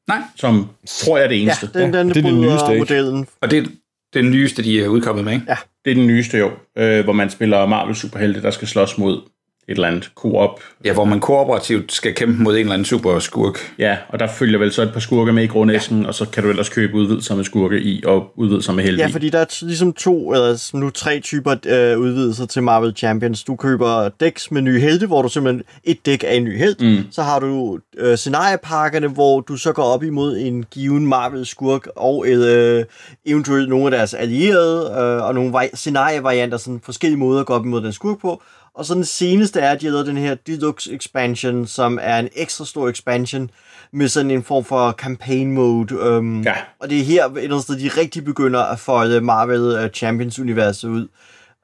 [0.08, 1.70] Nej, som tror jeg er det Ja, eneste.
[1.74, 2.80] den, den det er bryder nyeste, ikke?
[2.80, 3.28] modellen.
[3.42, 3.68] og det er
[4.14, 5.46] det nyeste, de er udkommet med, ikke?
[5.50, 5.56] Ja.
[5.86, 9.22] Det er den nyeste jo, øh, hvor man spiller Marvel superhelte, der skal slås mod
[9.68, 10.60] et eller andet co-op.
[10.86, 13.60] Ja, hvor man kooperativt skal kæmpe mod en eller anden super skurk.
[13.80, 16.08] Ja, og der følger vel så et par skurke med i grundæsken, ja.
[16.08, 19.08] og så kan du ellers købe udvidelser med skurke i, og udvidelser med helte Ja,
[19.08, 23.44] fordi der er t- ligesom to, eller nu tre typer øh, udvidelser til Marvel Champions.
[23.44, 26.82] Du køber decks med nye helte, hvor du simpelthen et dæk af en ny helt.
[26.82, 26.98] Mm.
[27.12, 32.30] Så har du øh, scenariepakkerne, hvor du så går op imod en given Marvel-skurk og
[32.30, 32.86] et, øh,
[33.26, 37.54] eventuelt nogle af deres allierede, øh, og nogle vari- scenarievarianter, sådan forskellige måder at gå
[37.54, 38.42] op imod den skurk på.
[38.76, 42.18] Og så den seneste er, at de har lavet den her Deluxe Expansion, som er
[42.20, 43.50] en ekstra stor expansion
[43.92, 46.00] med sådan en form for campaign mode.
[46.18, 46.54] Um, Ja.
[46.80, 49.90] Og det er her et eller andet sted, de rigtig begynder at folde Marvel uh,
[49.92, 51.08] Champions-universet ud.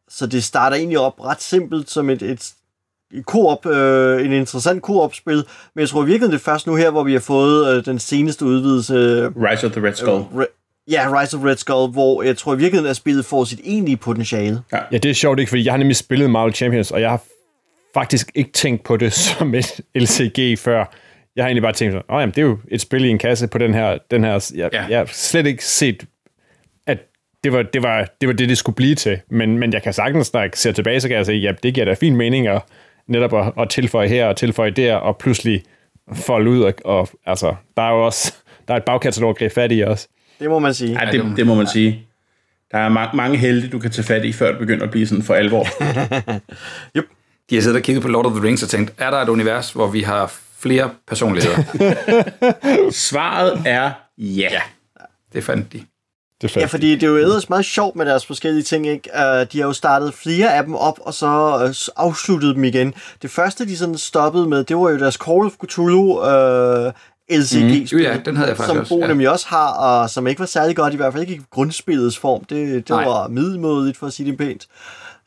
[0.10, 2.52] Så det starter egentlig op ret simpelt som et, et
[3.26, 5.36] koop, øh, en interessant koop-spil,
[5.76, 8.00] men jeg tror virkelig, det er først nu her, hvor vi har fået øh, den
[8.00, 8.94] seneste udvidelse,
[9.28, 10.24] Rise of the Red Skull.
[10.36, 13.44] øh, Re- ja, Rise of Red Skull, hvor jeg tror i virkeligheden, at spillet får
[13.44, 14.62] sit egentlige potentiale.
[14.92, 17.22] Ja, det er sjovt ikke, fordi jeg har nemlig spillet Marvel Champions, og jeg har
[17.94, 20.86] faktisk ikke tænkt på det som et LCG før.
[21.36, 23.48] Jeg har egentlig bare tænkt, at jamen, det er jo et spil i en kasse
[23.48, 23.98] på den her...
[24.12, 24.82] Den her jeg, Ja.
[24.82, 24.88] ja.
[24.90, 26.06] jeg har slet ikke set,
[26.88, 26.98] at
[27.44, 29.20] det var det, var, det, var det, det skulle blive til.
[29.30, 31.74] Men, men jeg kan sagtens, når jeg ser tilbage, så kan jeg sige, ja, det
[31.74, 32.62] giver da fin mening at
[33.10, 35.64] netop at, at tilføje her og tilføje der, og pludselig
[36.14, 36.62] folde ud.
[36.62, 38.34] Og, og altså, der er jo også
[38.70, 40.08] der er et bagkatalog at gribe fat i også.
[40.40, 41.06] Det må man sige.
[41.06, 42.08] Ja, det, det må man sige.
[42.72, 45.08] Der er ma- mange helte, du kan tage fat i, før det begynder at blive
[45.08, 45.64] sådan for alvor.
[47.50, 49.30] De har siddet og kigget på Lord of the Rings og tænkt, er der et
[49.30, 51.64] univers, hvor vi har flere personligheder?
[53.10, 54.62] Svaret er ja.
[55.34, 55.84] det fandt de.
[56.42, 59.10] Det Ja, fordi det er jo ellers meget sjovt med deres forskellige ting, ikke?
[59.14, 62.94] Uh, de har jo startet flere af dem op, og så uh, afsluttet dem igen.
[63.22, 66.92] Det første, de sådan stoppede med, det var jo deres Call of Cthulhu uh,
[67.32, 68.04] LCG-spil, Mm.
[68.04, 69.08] Ja, den havde jeg faktisk som også, Bo ja.
[69.08, 72.18] nemlig også har, og som ikke var særlig godt, i hvert fald ikke i grundspillets
[72.18, 72.44] form.
[72.44, 73.06] Det, det Nej.
[73.06, 74.68] var middelmådigt, for at sige det pænt.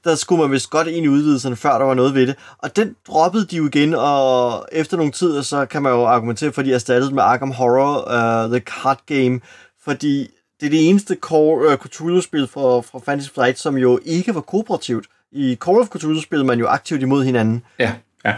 [0.04, 2.36] Der skulle man vist godt ind i udvidelserne, før der var noget ved det.
[2.58, 6.52] Og den droppede de jo igen, og efter nogle tid, så kan man jo argumentere
[6.52, 9.40] for, at de erstattede med Arkham Horror, uh, The Card Game,
[9.84, 10.28] fordi
[10.62, 14.40] det er det eneste Call, uh, Cthulhu-spil fra, fra Fantasy Flight, som jo ikke var
[14.40, 15.06] kooperativt.
[15.32, 17.62] I Call of Cthulhu spillede man jo aktivt imod hinanden.
[17.78, 17.92] Ja,
[18.24, 18.34] ja.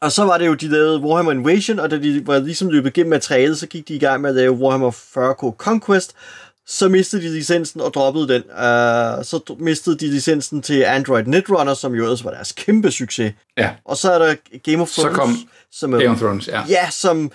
[0.00, 2.92] Og så var det jo, de lavede Warhammer Invasion, og da de var ligesom løbet
[2.92, 6.14] gennem materialet, så gik de i gang med at lave Warhammer 40k Conquest.
[6.66, 8.42] Så mistede de licensen og droppede den.
[8.42, 13.32] Uh, så mistede de licensen til Android Netrunner, som jo ellers var deres kæmpe succes.
[13.56, 13.70] ja.
[13.84, 15.36] Og så er der Game of Så Thrones, kom
[15.72, 16.62] som Game of Thrones, ja.
[16.68, 17.30] ja, som,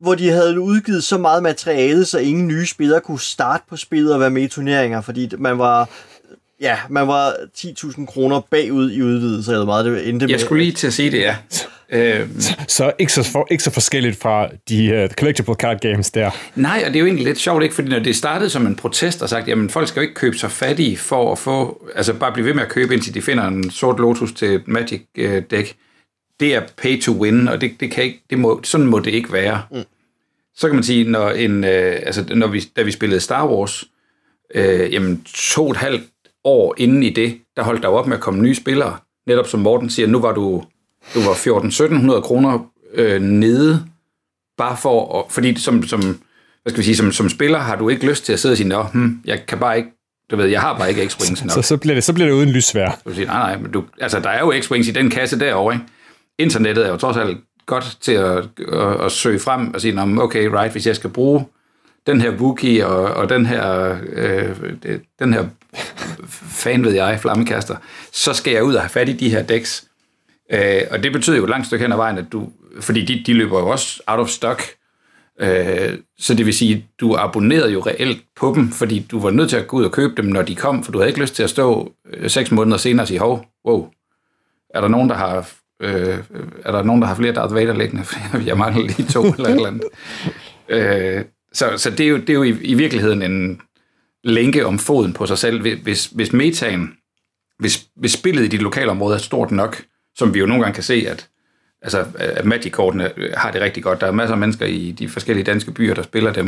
[0.00, 4.14] hvor de havde udgivet så meget materiale, så ingen nye spillere kunne starte på spillet
[4.14, 5.88] og være med i turneringer, fordi man var,
[6.60, 10.30] ja, man var 10.000 kroner bagud i udvidelse, eller meget det endte med.
[10.30, 11.36] Jeg skulle lige til at sige det, ja.
[11.90, 12.28] Øh,
[12.68, 16.30] Så ikke så, for, ikke så forskelligt fra de uh, collectible card games der.
[16.54, 17.74] nej, og det er jo egentlig lidt sjovt, ikke?
[17.74, 20.36] Fordi når det startede som en protest og sagt, jamen folk skal jo ikke købe
[20.38, 23.44] sig fattige for at få, altså bare blive ved med at købe, indtil de finder
[23.44, 25.76] en sort Lotus til et Magic-dæk.
[26.40, 29.10] Det er pay to win, og det, det kan ikke, det må, sådan må det
[29.14, 29.62] ikke være.
[29.70, 29.82] Mm.
[30.54, 33.84] Så kan man sige, når, en, øh, altså, når vi, da vi spillede Star Wars,
[34.54, 36.02] øh, jamen to og et halvt
[36.44, 38.96] år inden i det, der holdt der op med at komme nye spillere.
[39.26, 40.62] Netop som Morten siger, nu var du,
[41.14, 41.32] du var
[42.16, 43.84] 14-1700 kroner øh, nede,
[44.58, 47.88] bare for, at, fordi som, som, hvad skal vi sige, som, som spiller har du
[47.88, 49.90] ikke lyst til at sidde og sige, Nå, hm, jeg kan bare ikke,
[50.30, 51.54] du ved, jeg har bare ikke X-Wings nok.
[51.54, 52.90] Så, så, bliver det, så bliver det uden lysvær.
[52.90, 55.40] Så du siger, nej, nej, men du, altså, der er jo X-Wings i den kasse
[55.40, 55.86] derovre, ikke?
[56.38, 60.48] Internettet er jo trods alt godt til at, at, at søge frem og sige, okay,
[60.48, 61.46] right, hvis jeg skal bruge
[62.06, 64.56] den her Wookie og, og den her, øh,
[65.18, 65.44] den her
[66.48, 67.76] fan ved jeg, flammekaster,
[68.12, 69.88] så skal jeg ud og have fat i de her decks.
[70.52, 72.48] Øh, og det betyder jo et langt stykke hen ad vejen, at du,
[72.80, 74.62] fordi de, de løber jo også out of stock,
[75.40, 79.50] øh, så det vil sige, du abonnerede jo reelt på dem, fordi du var nødt
[79.50, 81.34] til at gå ud og købe dem, når de kom, for du havde ikke lyst
[81.34, 83.88] til at stå øh, seks måneder senere og sige, hov, wow,
[84.74, 85.48] er der nogen, der har
[85.80, 86.18] øh,
[86.64, 88.04] er der nogen, der har flere Darth Vader liggende?
[88.48, 89.84] jeg mangler lige to eller et eller andet.
[90.68, 93.60] Øh, så, så det er jo, det er jo i, i virkeligheden en
[94.24, 95.80] lænke om foden på sig selv.
[95.82, 96.92] Hvis, hvis metaen,
[97.58, 99.82] hvis, hvis spillet i dit lokale område er stort nok,
[100.16, 101.28] som vi jo nogle gange kan se, at,
[101.82, 104.00] altså, at Magic-kortene har det rigtig godt.
[104.00, 106.44] Der er masser af mennesker i de forskellige danske byer, der spiller dem.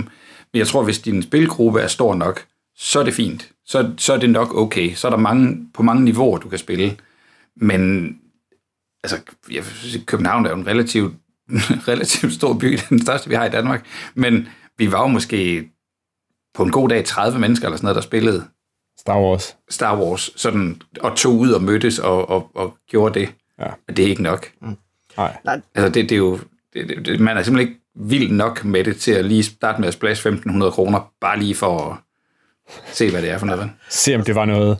[0.53, 2.45] Men jeg tror, hvis din spilgruppe er stor nok,
[2.77, 3.51] så er det fint.
[3.67, 4.95] Så, så er det nok okay.
[4.95, 6.97] Så er der mange, på mange niveauer, du kan spille.
[7.57, 8.13] Men
[9.05, 11.15] altså, jeg synes, København er jo en relativt,
[11.89, 13.87] relativt stor by, den største, vi har i Danmark.
[14.15, 15.71] Men vi var jo måske
[16.55, 18.45] på en god dag 30 mennesker eller sådan noget, der spillede
[18.99, 19.57] Star Wars.
[19.69, 23.35] Star Wars, sådan, og tog ud og mødtes og, og, og gjorde det.
[23.59, 23.71] Ja.
[23.87, 24.47] Men det er ikke nok.
[24.61, 24.77] Mm.
[25.17, 25.61] Nej.
[25.75, 26.39] Altså, det, det er jo,
[26.73, 29.89] det, det, man er simpelthen ikke vild nok med det til at lige starte med
[29.89, 31.97] at splash 1.500 kroner, bare lige for at
[32.93, 33.71] se, hvad det er for noget.
[33.89, 34.79] Se, om det var noget.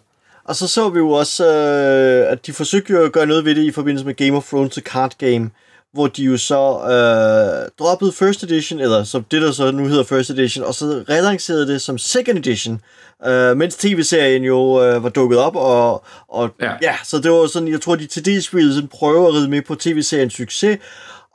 [0.49, 3.55] Og så så vi jo også, øh, at de forsøgte jo at gøre noget ved
[3.55, 5.51] det i forbindelse med Game of Thrones The Card Game,
[5.93, 10.05] hvor de jo så øh, droppede First Edition, eller som det der så nu hedder
[10.05, 12.81] First Edition, og så relancerede det som Second Edition,
[13.27, 16.73] øh, mens tv-serien jo øh, var dukket op, og, og ja.
[16.83, 19.49] ja, så det var sådan, jeg tror, de til dels ville sådan prøve at ride
[19.49, 20.79] med på tv-seriens succes,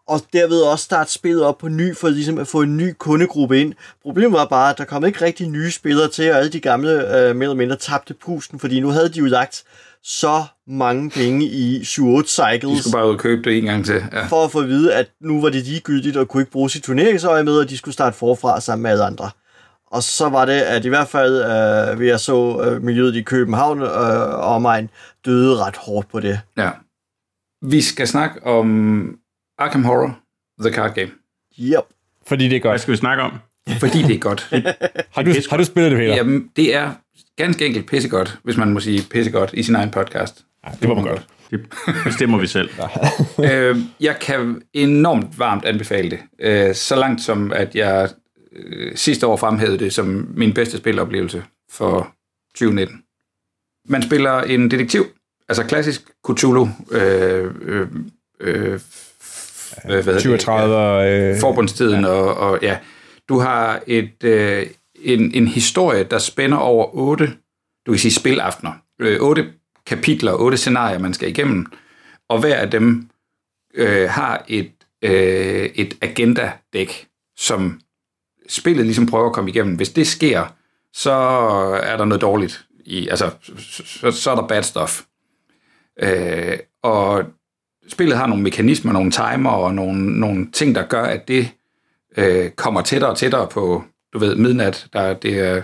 [0.08, 3.62] og derved også starte spillet op på ny, for ligesom at få en ny kundegruppe
[3.62, 3.74] ind.
[4.02, 6.92] Problemet var bare, at der kom ikke rigtig nye spillere til, og alle de gamle
[6.92, 9.64] øh, mere eller mindre tabte pusten, fordi nu havde de jo lagt
[10.04, 12.28] så mange penge i 7-8 cycles.
[12.28, 14.04] De skulle bare ud og købe det en gang til.
[14.14, 14.26] Ja.
[14.26, 16.84] For at få at vide, at nu var det ligegyldigt og kunne ikke bruge sit
[16.84, 19.30] turneringsøje med, og de skulle starte forfra sammen med alle andre.
[19.92, 23.22] Og så var det, at i hvert fald øh, ved jeg så øh, miljøet i
[23.22, 24.90] København øh, og omegn
[25.26, 26.40] døde ret hårdt på det.
[26.58, 26.70] Ja.
[27.62, 29.18] Vi skal snakke om
[29.58, 30.20] Arkham Horror,
[30.60, 31.12] The Card Game.
[31.60, 31.84] Yep.
[32.28, 32.72] Fordi det er godt.
[32.72, 33.32] Hvad skal vi snakke om?
[33.80, 34.50] Fordi det er godt.
[35.16, 36.16] har, du, har du spillet det, Peter?
[36.16, 36.92] Jamen, det er
[37.36, 40.46] ganske enkelt pissegodt, hvis man må sige pissegodt i sin egen podcast.
[40.66, 41.28] Ja, det var man godt.
[41.52, 41.66] Det
[42.04, 42.70] bestemmer vi selv.
[43.52, 46.20] øh, jeg kan enormt varmt anbefale det.
[46.40, 48.10] Øh, så langt som, at jeg
[48.56, 52.14] øh, sidste år fremhævede det som min bedste spiloplevelse for
[52.56, 53.04] 2019.
[53.90, 55.06] Man spiller en detektiv,
[55.50, 57.88] altså klassisk Cthulhu, øh, øh,
[58.40, 58.80] øh,
[59.86, 61.36] hvad hedder 37 det?
[61.36, 62.08] Ja, forbundstiden, ja.
[62.08, 62.78] Og, og ja,
[63.30, 67.34] du har et, øh, en, en historie, der spænder over otte,
[67.86, 69.50] du kan sige spilaftener, øh, otte
[69.86, 71.66] kapitler, otte scenarier, man skal igennem,
[72.30, 73.10] og hver af dem
[73.74, 77.08] øh, har et, øh, et agenda-dæk,
[77.38, 77.80] som
[78.48, 79.76] spillet ligesom prøver at komme igennem.
[79.76, 80.56] Hvis det sker,
[80.94, 81.12] så
[81.84, 82.66] er der noget dårligt.
[82.86, 85.02] I, altså, så, så er der bad stuff.
[86.02, 87.26] Øh, og
[87.88, 91.50] spillet har nogle mekanismer, nogle timer og nogle, nogle ting, der gør, at det
[92.18, 94.88] øh, kommer tættere og tættere på, du ved, midnat.
[94.94, 95.64] Der, det,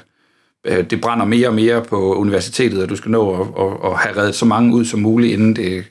[0.66, 3.98] øh, det brænder mere og mere på universitetet, og du skal nå at, at, at
[3.98, 5.86] have reddet så mange ud som muligt, inden, det,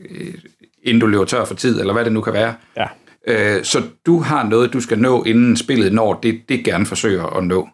[0.83, 2.55] inden du løber tør for tid, eller hvad det nu kan være.
[2.77, 2.87] Ja.
[3.29, 7.27] Øh, så du har noget, du skal nå, inden spillet når det, det gerne forsøger
[7.27, 7.69] at nå,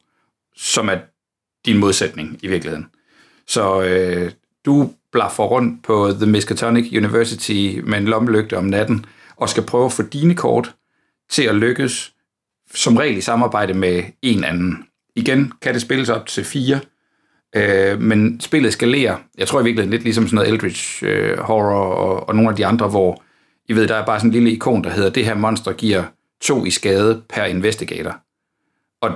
[0.57, 0.97] som er
[1.67, 2.87] din modsætning i virkeligheden.
[3.47, 4.31] Så øh,
[4.67, 9.85] du blaffer rundt på The Miskatonic University med en lommelygte om natten, og skal prøve
[9.85, 10.75] at få dine kort
[11.31, 12.15] til at lykkes,
[12.75, 14.85] som regel i samarbejde med en anden.
[15.17, 16.81] Igen kan det spilles op til fire,
[17.57, 19.17] øh, men spillet skalerer.
[19.39, 22.57] Jeg tror i virkeligheden lidt ligesom sådan noget Eldritch øh, Horror og, og nogle af
[22.57, 23.23] de andre, hvor
[23.69, 26.05] I ved, der er bare sådan en lille ikon, der hedder, det her monster giver
[26.43, 28.17] to i skade per investigator.
[29.01, 29.11] Og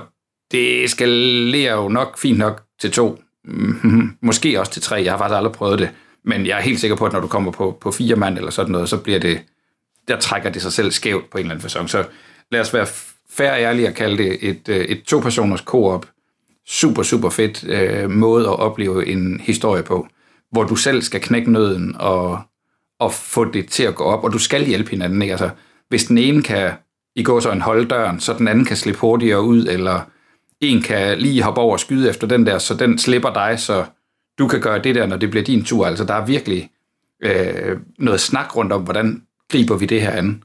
[0.51, 5.01] det skalerer jo nok fint nok til to, mm, Måske også til tre.
[5.03, 5.89] Jeg har faktisk aldrig prøvet det.
[6.23, 8.51] Men jeg er helt sikker på, at når du kommer på, på fire mand eller
[8.51, 9.41] sådan noget, så bliver det,
[10.07, 11.89] der trækker det sig selv skævt på en eller anden fasong.
[11.89, 12.05] Så
[12.51, 12.87] lad os være
[13.31, 16.05] færre ærlige at kalde det et, øh, et to-personers co-op.
[16.67, 20.07] Super, super fedt øh, måde at opleve en historie på,
[20.51, 22.41] hvor du selv skal knække nøden og,
[22.99, 25.21] og få det til at gå op, og du skal hjælpe hinanden.
[25.21, 25.31] Ikke?
[25.31, 25.49] Altså,
[25.89, 26.71] hvis den ene kan
[27.15, 30.01] i går så en holde døren, så den anden kan slippe hurtigere ud, eller
[30.61, 33.85] en kan lige hoppe over og skyde efter den der, så den slipper dig, så
[34.39, 35.87] du kan gøre det der, når det bliver din tur.
[35.87, 36.69] Altså, der er virkelig
[37.23, 40.43] øh, noget snak rundt om, hvordan griber vi det her an.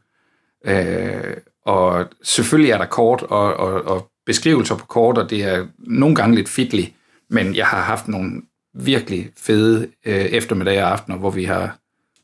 [0.64, 5.66] Øh, og selvfølgelig er der kort og, og, og beskrivelser på kort, og det er
[5.79, 6.92] nogle gange lidt fitligt,
[7.31, 8.42] men jeg har haft nogle
[8.74, 11.79] virkelig fede øh, eftermiddage og aftener, hvor vi har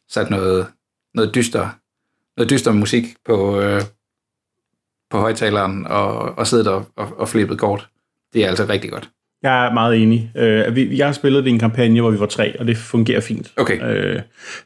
[0.08, 0.66] sat noget,
[1.14, 1.68] noget dyster,
[2.36, 3.82] noget dyster musik på, øh,
[5.10, 7.88] på højtaleren og, og siddet og, og, og flippet kort.
[8.34, 9.08] det er altså rigtig godt.
[9.42, 10.30] Jeg er meget enig.
[10.36, 13.20] Øh, vi, jeg har spillet i en kampagne, hvor vi var tre, og det fungerer
[13.20, 13.52] fint.
[13.56, 13.82] Okay.
[13.96, 14.20] Øh,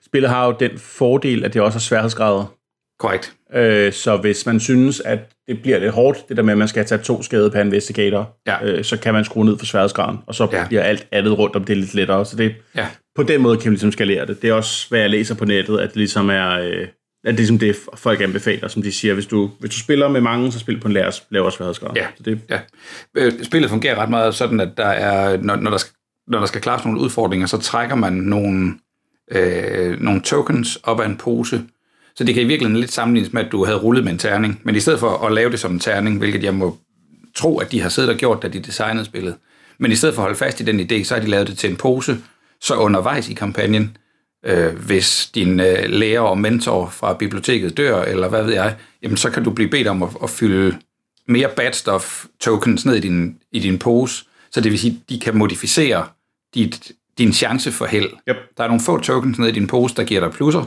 [0.07, 2.55] spillet har jo den fordel, at det også har sværhedsgrader.
[2.99, 3.33] Korrekt.
[3.55, 6.69] Øh, så hvis man synes, at det bliver lidt hårdt, det der med, at man
[6.69, 8.65] skal tage to skade per investigator, Ja.
[8.65, 10.67] øh, så kan man skrue ned for sværhedsgraden, og så Ja.
[10.69, 12.25] bliver alt andet rundt om det lidt lettere.
[12.25, 12.87] Så det, Ja.
[13.17, 14.43] på den måde kan man ligesom skalere det.
[14.43, 16.51] Det er også, hvad jeg læser på nettet, at det ligesom er...
[16.51, 16.87] Øh,
[17.25, 20.09] at det er ligesom det, folk anbefaler, som de siger, hvis du, hvis du spiller
[20.09, 21.91] med mange, så spil på en lavere, lavere sværhedsgrad.
[21.97, 22.07] Ja.
[22.17, 22.59] Så det, Ja.
[23.17, 25.93] Øh, Spillet fungerer ret meget sådan, at der er, når, når, der, skal,
[26.29, 28.75] når der skal klares nogle udfordringer, så trækker man nogle,
[29.31, 31.63] øh, nogle tokens op af en pose.
[32.17, 34.61] Så det kan i virkeligheden lidt sammenlignes med, at du havde rullet med en terning.
[34.65, 36.77] Men i stedet for at lave det som en terning, hvilket jeg må
[37.37, 39.35] tro, at de har siddet og gjort, da de designede spillet.
[39.79, 41.59] Men i stedet for at holde fast i den idé, så har de lavet det
[41.59, 42.17] til en pose.
[42.61, 43.97] Så undervejs i kampagnen,
[44.45, 49.17] øh, hvis din øh, lærer og mentor fra biblioteket dør, eller hvad ved jeg, jamen
[49.17, 50.79] så kan du blive bedt om at, at fylde
[51.29, 55.09] mere bad stuff tokens ned i din, i din pose, så det vil sige, at
[55.09, 56.07] de kan modificere
[56.55, 58.11] dit, din chance for held.
[58.29, 58.37] Yep.
[58.57, 60.61] Der er nogle få tokens ned i din pose, der giver dig plusser,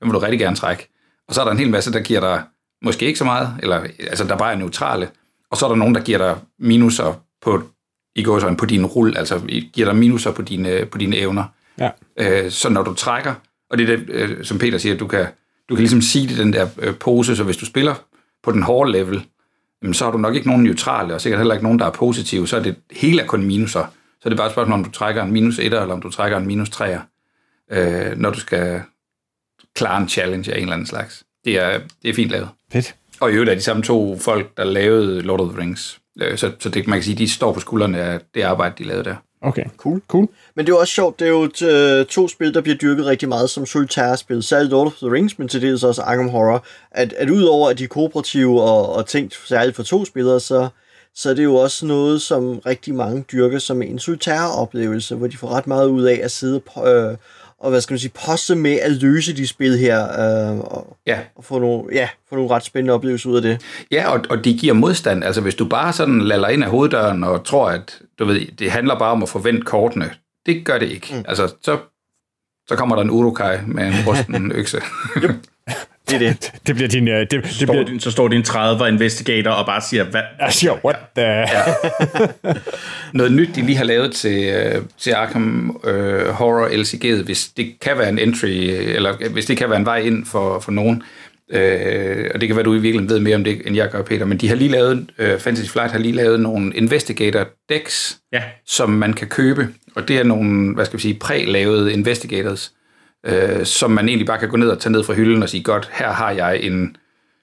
[0.00, 0.88] dem vil du rigtig gerne trække.
[1.28, 2.42] Og så er der en hel masse, der giver dig
[2.82, 5.08] måske ikke så meget, eller altså der bare er neutrale.
[5.50, 7.62] Og så er der nogen, der giver dig minuser på,
[8.14, 9.40] i går på din rull, altså
[9.72, 11.44] giver dig minuser på dine, på dine evner.
[11.78, 11.90] Ja.
[12.16, 13.34] Øh, så når du trækker,
[13.70, 15.26] og det er det, øh, som Peter siger, du kan,
[15.68, 17.94] du kan ligesom sige det den der øh, pose, så hvis du spiller
[18.42, 19.26] på den hårde level,
[19.82, 21.90] jamen, så har du nok ikke nogen neutrale, og sikkert heller ikke nogen, der er
[21.90, 23.84] positive, så er det hele er kun minuser.
[24.10, 26.10] Så er det bare et spørgsmål, om du trækker en minus 1, eller om du
[26.10, 26.98] trækker en minus 3,
[27.72, 28.82] øh, når du skal
[29.74, 31.24] klare en challenge af en eller anden slags.
[31.44, 32.48] Det er, det er fint lavet.
[32.72, 32.94] Fedt.
[33.20, 36.00] Og i øvrigt er de samme to folk, der lavede Lord of the Rings.
[36.20, 38.84] Øh, Så, så det, man kan sige, de står på skuldrene af det arbejde, de
[38.84, 39.16] lavede der.
[39.42, 39.64] Okay.
[39.76, 40.00] Cool.
[40.08, 40.28] Cool.
[40.54, 42.76] Men det er jo også sjovt, det er jo et, øh, to spil, der bliver
[42.76, 46.28] dyrket rigtig meget som solitærspil, særligt Lord of the Rings, men til dels også Arkham
[46.28, 50.40] Horror, at, at udover at de er kooperative og, og tænkt særligt for to spillere,
[50.40, 50.68] så,
[51.14, 55.36] så er det jo også noget, som rigtig mange dyrker som en solitæroplevelse, hvor de
[55.36, 57.16] får ret meget ud af at sidde på, øh,
[57.60, 61.18] og hvad skal man sige, poste med at løse de spil her, øh, og, Ja,
[61.36, 63.60] og få nogle, ja, få nogle ret spændende oplevelser ud af det.
[63.90, 65.24] Ja, og, og de giver modstand.
[65.24, 68.70] Altså, hvis du bare sådan laller ind af hoveddøren og tror, at du ved, det
[68.70, 70.10] handler bare om at forvente kortene,
[70.46, 71.14] det gør det ikke.
[71.14, 71.24] Mm.
[71.28, 71.78] Altså, så,
[72.68, 74.80] så kommer der en urukai med en rusten økse.
[76.10, 76.52] Det er det.
[76.66, 77.08] Det bliver din...
[77.08, 80.20] øh, Det, det står bliver, din, så står din 30 investigator og bare siger, hvad?
[80.40, 81.24] jeg siger, what the...
[81.24, 81.62] Ja.
[83.18, 87.72] Noget nyt, de lige har lavet til, øh, til Arkham øh, Horror LCG'et, hvis det
[87.80, 91.02] kan være en entry, eller hvis det kan være en vej ind for, for nogen,
[91.52, 94.02] øh, og det kan være, du i virkeligheden ved mere om det, end jeg gør,
[94.02, 98.16] Peter, men de har lige lavet, øh, Fantasy Flight har lige lavet nogle investigator decks,
[98.32, 102.72] Ja, som man kan købe, og det er nogle, hvad skal vi sige, præ-lavede investigators,
[103.26, 105.62] øh, som man egentlig bare kan gå ned og tage ned fra hylden og sige,
[105.62, 106.96] godt, her har jeg en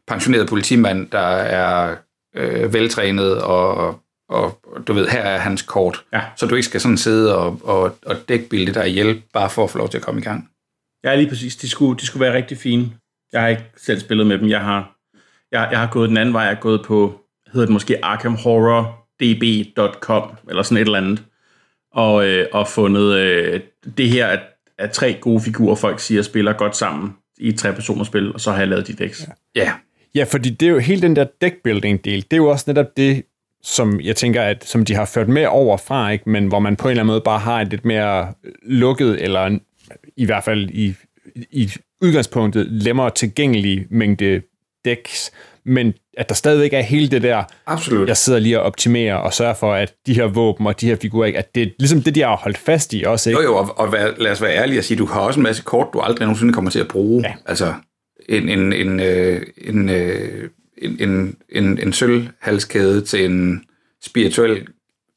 [0.08, 1.96] pensioneret politimand, der er
[2.36, 3.88] øh, veltrænet, og,
[4.30, 6.04] og, og du ved, her er hans kort.
[6.14, 6.22] Ja.
[6.36, 9.70] Så du ikke skal sådan sidde og, og, og dækbilde dig ihjel, bare for at
[9.70, 10.50] få lov til at komme i gang.
[11.04, 11.56] ja lige præcis.
[11.56, 12.92] De skulle, de skulle være rigtig fine.
[13.34, 14.50] Jeg har ikke selv spillet med dem.
[14.50, 14.96] Jeg har,
[15.52, 16.42] jeg, jeg har gået den anden vej.
[16.42, 17.22] Jeg har gået på,
[17.54, 21.24] hedder det måske arkhamhorrordb.com, eller sådan et eller andet,
[21.92, 23.62] og, øh, og fundet øh,
[23.98, 24.40] det her er,
[24.80, 28.60] er tre gode figurer, folk siger spiller godt sammen i et tre-personers-spil, og så har
[28.60, 29.28] jeg lavet de decks.
[29.56, 29.72] Ja,
[30.16, 33.24] Ja, fordi det er jo hele den der deckbuilding-del, det er jo også netop det,
[33.64, 36.30] som jeg tænker, at som de har ført med over fra, ikke?
[36.30, 39.60] men hvor man på en eller anden måde bare har et lidt mere lukket, eller
[40.18, 40.96] i hvert fald i,
[41.36, 44.42] i udgangspunktet lemmer tilgængelig mængde
[44.86, 45.32] decks,
[45.68, 48.08] men at der stadigvæk er hele det der, absolut.
[48.08, 50.96] jeg sidder lige og optimerer og sørger for, at de her våben og de her
[50.96, 51.40] figurer, ikke?
[51.40, 53.42] at det er ligesom det, de har holdt fast i også, ikke?
[53.42, 55.44] Jo, jo, og, og vær, lad os være ærlige og sige, du har også en
[55.44, 57.24] masse kort, du aldrig nogensinde kommer til at bruge.
[57.28, 57.34] Ja.
[57.46, 57.74] Altså,
[58.30, 63.64] en, en, en, øh, en, øh, en, en, en, en sølvhalskæde til en
[64.04, 64.68] spirituel,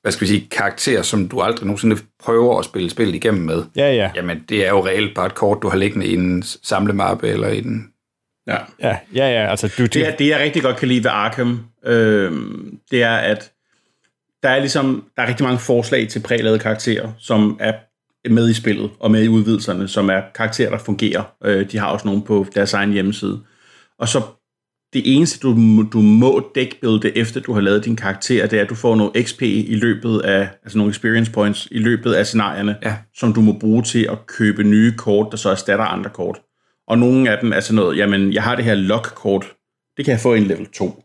[0.03, 3.63] hvad skal vi sige, karakter, som du aldrig nogensinde prøver at spille spil igennem med.
[3.77, 4.11] Ja, ja.
[4.17, 7.49] Jamen, det er jo reelt bare et kort, du har liggende i en samlemappe eller
[7.49, 7.87] i en...
[8.51, 8.89] Ja.
[8.89, 9.83] Ja, ja, ja, altså du...
[9.83, 12.33] Det, er, det, jeg rigtig godt kan lide ved Arkham, øh,
[12.91, 13.53] det er, at
[14.43, 17.73] der er ligesom der er rigtig mange forslag til prælavede karakterer, som er
[18.31, 21.23] med i spillet og med i udvidelserne, som er karakterer, der fungerer.
[21.45, 23.41] Øh, de har også nogle på deres egen hjemmeside.
[23.99, 24.23] Og så
[24.93, 28.71] det eneste, du, du må dækbilde efter du har lavet din karakter, det er, at
[28.71, 32.77] du får noget XP i løbet af, altså nogle experience points i løbet af scenarierne,
[32.83, 32.97] Ja.
[33.15, 36.41] som du må bruge til at købe nye kort, der så erstatter andre kort.
[36.91, 39.47] Og nogle af dem er sådan noget, jamen, jeg har det her lock-kort,
[39.97, 41.05] det kan jeg få i en level 2.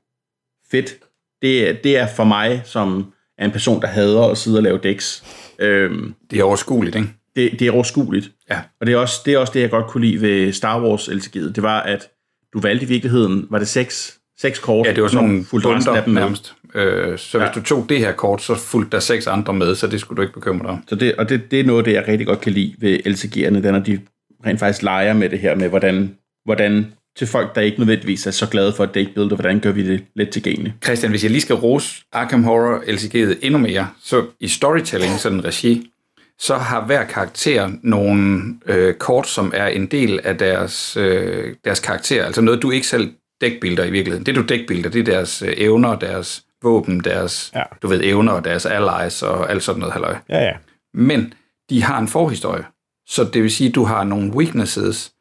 [0.72, 0.96] Fedt.
[1.42, 4.64] Det, er- det er for mig, som er en person, der hader at sidde og
[4.64, 5.24] lave decks.
[5.60, 7.08] Øhm, Det er overskueligt, ikke?
[7.36, 8.32] det, det er overskueligt.
[8.50, 8.60] Ja.
[8.80, 11.10] Og det er, også, det er også det, jeg godt kunne lide ved Star Wars
[11.10, 11.52] LCG'et.
[11.52, 12.08] Det var, at
[12.54, 14.88] du valgte i virkeligheden, var det seks, seks kort?
[14.88, 16.22] Ja, det var sådan nogle fulgte af dem med.
[16.22, 16.54] nærmest.
[16.76, 17.46] Øh, så ja.
[17.46, 20.18] hvis du tog det her kort, så fulgte der seks andre med, så det skulle
[20.18, 20.84] du ikke bekymre dig om.
[20.88, 23.56] Så det, og det, det er noget, det jeg rigtig godt kan lide ved LCG'erne,
[23.68, 24.00] den er de
[24.46, 26.16] rent faktisk leger med det her med, hvordan,
[26.46, 26.86] hvordan
[27.18, 29.88] til folk, der ikke nødvendigvis er så glade for et deckbuild, og hvordan gør vi
[29.88, 30.76] det let tilgængeligt.
[30.84, 35.46] Christian, hvis jeg lige skal rose Arkham Horror LCG'et endnu mere, så i storytelling, sådan
[35.46, 35.92] regi,
[36.40, 41.80] så har hver karakter nogle øh, kort, som er en del af deres, øh, deres
[41.80, 42.26] karakter.
[42.26, 44.26] Altså noget, du ikke selv dækbilder i virkeligheden.
[44.26, 47.64] Det, du dækbilder, det er deres øh, evner, deres våben, deres, ja.
[47.82, 50.16] du ved, evner, deres allies og alt sådan noget halløj.
[50.30, 50.54] Ja, ja.
[50.94, 51.34] Men
[51.70, 52.64] de har en forhistorie.
[53.08, 55.14] Så det vil sige, at du har nogle weaknesses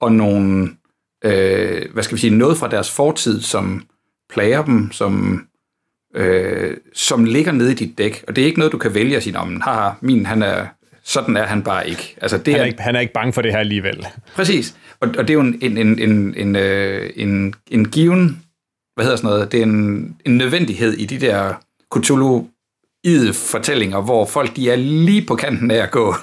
[0.00, 0.70] og nogle,
[1.24, 3.82] øh, hvad skal vi sige, noget fra deres fortid, som
[4.30, 5.44] plager dem, som,
[6.14, 8.24] øh, som ligger nede i dit dæk.
[8.28, 10.66] Og det er ikke noget, du kan vælge at sige, om haha, min, han er,
[11.02, 12.16] sådan er han bare ikke.
[12.20, 14.06] Altså, det han, er er, ikke han er ikke bange for det her alligevel.
[14.34, 14.76] Præcis.
[15.00, 18.42] Og, og det er jo en, en, en, en, en, øh, en, en given,
[18.94, 21.54] hvad hedder sådan noget, det er en, en nødvendighed i de der
[21.96, 22.48] Cthulhu
[23.32, 26.14] fortællinger, hvor folk de er lige på kanten af at gå,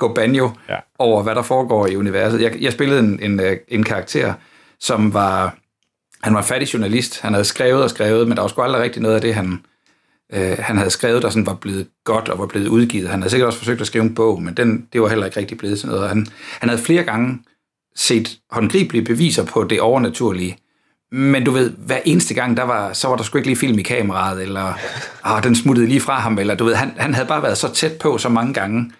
[0.00, 0.76] gå banjo ja.
[0.98, 2.42] over, hvad der foregår i universet.
[2.42, 4.34] Jeg, jeg spillede en, en, øh, en karakter,
[4.80, 5.56] som var,
[6.22, 7.20] han var fattig journalist.
[7.20, 9.58] Han havde skrevet og skrevet, men der var sgu aldrig rigtig noget af det, han,
[10.32, 13.08] øh, han havde skrevet, der sådan var blevet godt og var blevet udgivet.
[13.08, 15.40] Han havde sikkert også forsøgt at skrive en bog, men den, det var heller ikke
[15.40, 16.08] rigtig blevet sådan noget.
[16.08, 16.26] Han,
[16.60, 17.38] han havde flere gange
[17.96, 20.58] set håndgribelige beviser på det overnaturlige,
[21.12, 23.78] men du ved, hver eneste gang, der var, så var der sgu ikke lige film
[23.78, 24.74] i kameraet, eller
[25.24, 27.72] ah, den smuttede lige fra ham, eller du ved, han, han havde bare været så
[27.74, 28.90] tæt på så mange gange.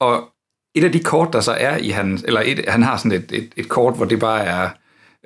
[0.00, 0.28] Og
[0.74, 3.32] et af de kort, der så er i hans, eller et, han har sådan et,
[3.32, 4.68] et, et kort, hvor det bare er,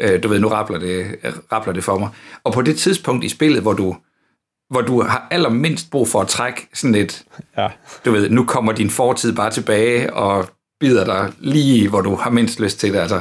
[0.01, 1.17] øh, du ved, nu rappler det,
[1.53, 2.09] rappler det for mig.
[2.45, 3.97] Og på det tidspunkt i spillet, hvor du,
[4.71, 7.25] hvor du har allermindst brug for at trække sådan et,
[7.57, 7.69] ja.
[8.05, 10.49] du ved, nu kommer din fortid bare tilbage og
[10.81, 12.99] bider dig lige, hvor du har mindst lyst til det.
[12.99, 13.21] Altså,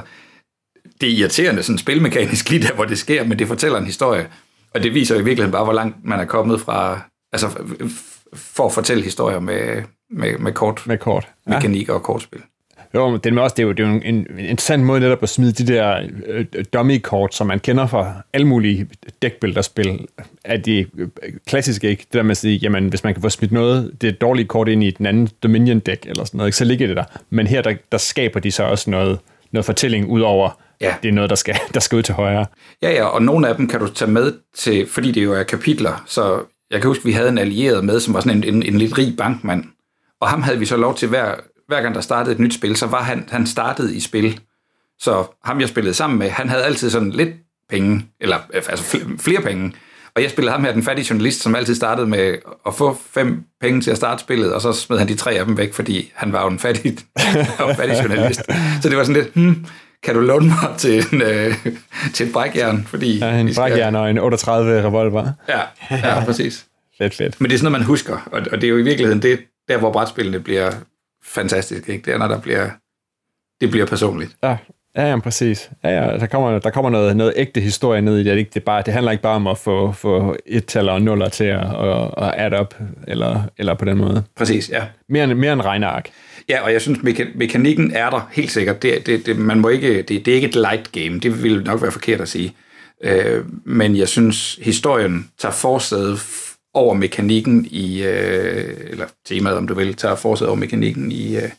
[1.01, 4.29] det er irriterende sådan spilmekanisk lige der, hvor det sker, men det fortæller en historie.
[4.73, 6.99] Og det viser i virkeligheden bare, hvor langt man er kommet fra,
[7.33, 7.49] altså
[8.33, 11.27] for at fortælle historier med, med, med kort, med kort.
[11.47, 11.53] Ja.
[11.53, 12.41] mekanik og kortspil.
[12.93, 14.99] Jo, men det er, også, det er jo, det er jo en, en interessant måde
[14.99, 18.87] netop at smide de der øh, dummy-kort, som man kender fra alle mulige
[19.21, 20.07] dækbilderspil,
[20.43, 21.07] er de øh,
[21.47, 22.03] klassiske ikke.
[22.03, 24.47] Det der med at sige, jamen hvis man kan få smidt noget, det et dårligt
[24.47, 27.03] kort ind i den anden Dominion-dæk eller sådan noget, ikke, så ligger det der.
[27.29, 29.19] Men her, der, der skaber de så også noget,
[29.51, 30.95] noget fortælling ud over, ja.
[31.03, 32.45] det er noget, der skal, der skal ud til højre.
[32.81, 35.43] Ja, ja, og nogle af dem kan du tage med til, fordi det jo er
[35.43, 36.39] kapitler, så
[36.71, 38.97] jeg kan huske, vi havde en allieret med, som var sådan en, en, en lidt
[38.97, 39.63] rig bankmand,
[40.21, 41.35] og ham havde vi så lov til hver,
[41.67, 44.39] hver gang der startede et nyt spil, så var han, han startede i spil.
[44.99, 47.29] Så ham, jeg spillede sammen med, han havde altid sådan lidt
[47.69, 49.73] penge, eller altså flere penge.
[50.15, 53.43] Og jeg spillede ham her, den fattige journalist, som altid startede med at få fem
[53.61, 56.11] penge til at starte spillet, og så smed han de tre af dem væk, fordi
[56.15, 56.91] han var jo en fattig,
[57.69, 58.41] en fattig journalist.
[58.81, 59.65] Så det var sådan lidt, hmm,
[60.03, 61.55] kan du låne mig til, en, øh,
[62.13, 62.87] til et brækjern?
[62.87, 65.31] Fordi ja, en brækjern og en 38 revolver.
[65.49, 65.59] Ja,
[65.91, 66.65] ja, præcis.
[66.97, 67.41] fedt, fedt.
[67.41, 69.39] Men det er sådan noget, man husker, og, og det er jo i virkeligheden det,
[69.69, 70.71] der, hvor brætspillene bliver
[71.23, 72.05] fantastisk, ikke?
[72.05, 72.69] Det er, når der bliver,
[73.61, 74.31] det bliver personligt.
[74.43, 74.57] Ja,
[74.95, 75.69] Ja, ja, præcis.
[75.83, 78.37] Ja, ja, der kommer, der kommer noget, noget ægte historie ned i det.
[78.37, 81.29] Det, det, bare, det handler ikke bare om at få, få et tal og nuller
[81.29, 82.75] til at, at, at add up,
[83.07, 84.23] eller, eller på den måde.
[84.35, 84.83] Præcis, ja.
[85.09, 86.09] Mere, mere en regneark.
[86.49, 88.81] Ja, og jeg synes, meka- mekanikken er der helt sikkert.
[88.81, 91.63] Det, det, det, man må ikke, det, det er ikke et light game, det vil
[91.63, 92.53] nok være forkert at sige.
[93.03, 96.19] Øh, men jeg synes, historien tager forsædet
[96.73, 101.49] over mekanikken i, øh, eller temaet om du vil, tager forsædet over mekanikken i, øh,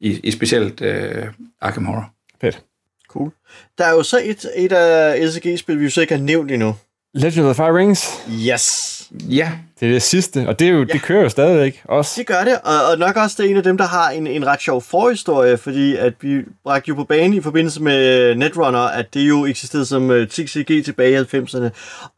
[0.00, 1.24] i, i specielt øh,
[1.60, 2.10] Arkham Horror.
[2.40, 2.62] Fedt.
[3.08, 3.30] Cool.
[3.78, 6.74] Der er jo så et, et af LCG-spil, vi jo så ikke har nævnt endnu.
[7.14, 8.22] Legend of the Fire Rings?
[8.48, 9.03] Yes.
[9.20, 9.50] Ja.
[9.80, 10.84] Det er det sidste, og det, er jo, ja.
[10.84, 12.14] det kører jo stadigvæk også.
[12.18, 14.26] Det gør det, og, og nok også det er en af dem, der har en,
[14.26, 18.78] en ret sjov forhistorie, fordi at vi bragte jo på banen i forbindelse med Netrunner,
[18.78, 21.68] at det jo eksisterede som uh, øh, TCG tilbage i 90'erne.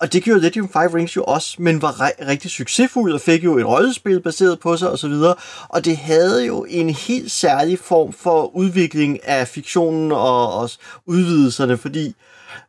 [0.01, 3.21] Og det gjorde Legend of Five Rings jo også, men var re- rigtig succesfuld og
[3.21, 5.13] fik jo et rollespil baseret på sig osv.
[5.13, 5.39] Og,
[5.69, 11.77] og det havde jo en helt særlig form for udvikling af fiktionen og også udvidelserne,
[11.77, 12.15] fordi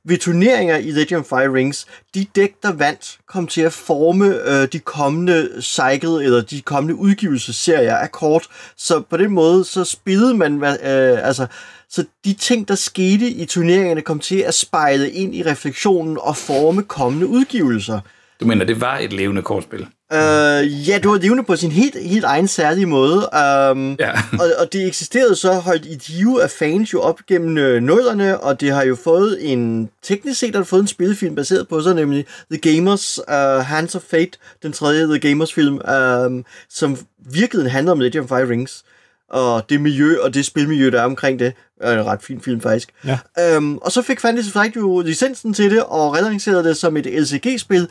[0.04, 1.86] ved turneringer i Legend of Fire Rings,
[2.16, 6.96] de dæk, der vandt, kom til at forme øh, de kommende cycle, eller de kommende
[6.96, 8.48] udgivelsesserier af kort.
[8.78, 11.48] Så på den måde, så spillede man, øh, altså,
[11.90, 16.38] så de ting, der skete i turneringerne, kom til at spejle ind i refleksionen og
[16.38, 18.00] forme kommende udgivelser.
[18.40, 19.80] Du mener, det var et levende kortspil?
[20.14, 23.16] Uh, ja, det var levende på sin helt, helt egen særlige måde.
[23.16, 24.12] Um, ja.
[24.42, 28.40] og, og det eksisterede så holdt i live af fans jo op gennem øh, nullerne,
[28.40, 31.96] og det har jo fået en, teknisk set har fået en spillefilm baseret på sig,
[31.96, 34.32] nemlig The Gamers, uh, Hands of Fate,
[34.64, 35.82] den tredje The Gamers film,
[36.26, 36.98] um, som
[37.32, 38.84] virkelig handler om Legend of Fire Rings
[39.30, 41.54] og det miljø og det spilmiljø, der er omkring det.
[41.82, 42.90] er en ret fin film, faktisk.
[43.06, 43.58] Ja.
[43.58, 47.06] Um, og så fik Fantasy Flight jo licensen til det, og relancerede det som et
[47.06, 47.88] LCG-spil,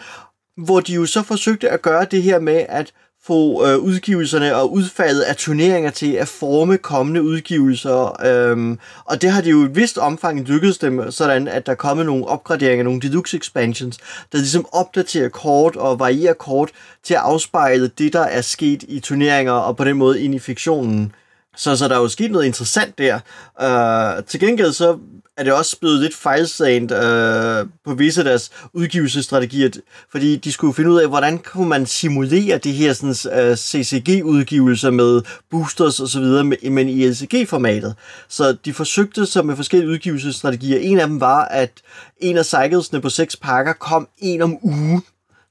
[0.57, 2.93] hvor de jo så forsøgte at gøre det her med at
[3.27, 8.27] få øh, udgivelserne og udfaldet af turneringer til at forme kommende udgivelser.
[8.27, 11.73] Øhm, og det har de jo i et vist omfang lykkedes dem, sådan at der
[11.73, 13.99] er kommet nogle opgraderinger, nogle deluxe expansions,
[14.33, 16.71] der ligesom opdaterer kort og varierer kort
[17.05, 20.39] til at afspejle det, der er sket i turneringer og på den måde ind i
[20.39, 21.13] fiktionen.
[21.57, 23.15] Så, så der er jo sket noget interessant der.
[23.63, 24.99] Øh, til gengæld så
[25.37, 29.71] er det også blevet lidt fejlsagent øh, på visse af deres udgivelsesstrategier,
[30.11, 34.91] fordi de skulle finde ud af, hvordan kunne man simulere de her sådan, øh, CCG-udgivelser
[34.91, 37.95] med boosters osv., men i LCG-formatet.
[38.29, 40.79] Så de forsøgte sig med forskellige udgivelsesstrategier.
[40.79, 41.71] En af dem var, at
[42.19, 45.03] en af cyclesene på seks pakker kom en om ugen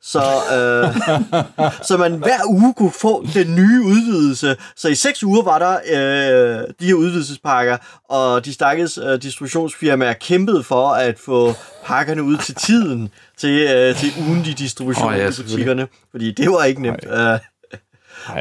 [0.08, 0.96] så, øh,
[1.88, 4.56] så man hver uge kunne få den nye udvidelse.
[4.76, 7.78] Så i seks uger var der øh, de her udvidelsespakker,
[8.10, 11.54] og de stakkels øh, distributionsfirmaer kæmpede for at få
[11.86, 15.88] pakkerne ud til tiden til, øh, til ugenlige distribution oh, ja, i butikkerne.
[16.12, 17.06] Fordi det var ikke nemt.
[17.10, 17.40] Øh,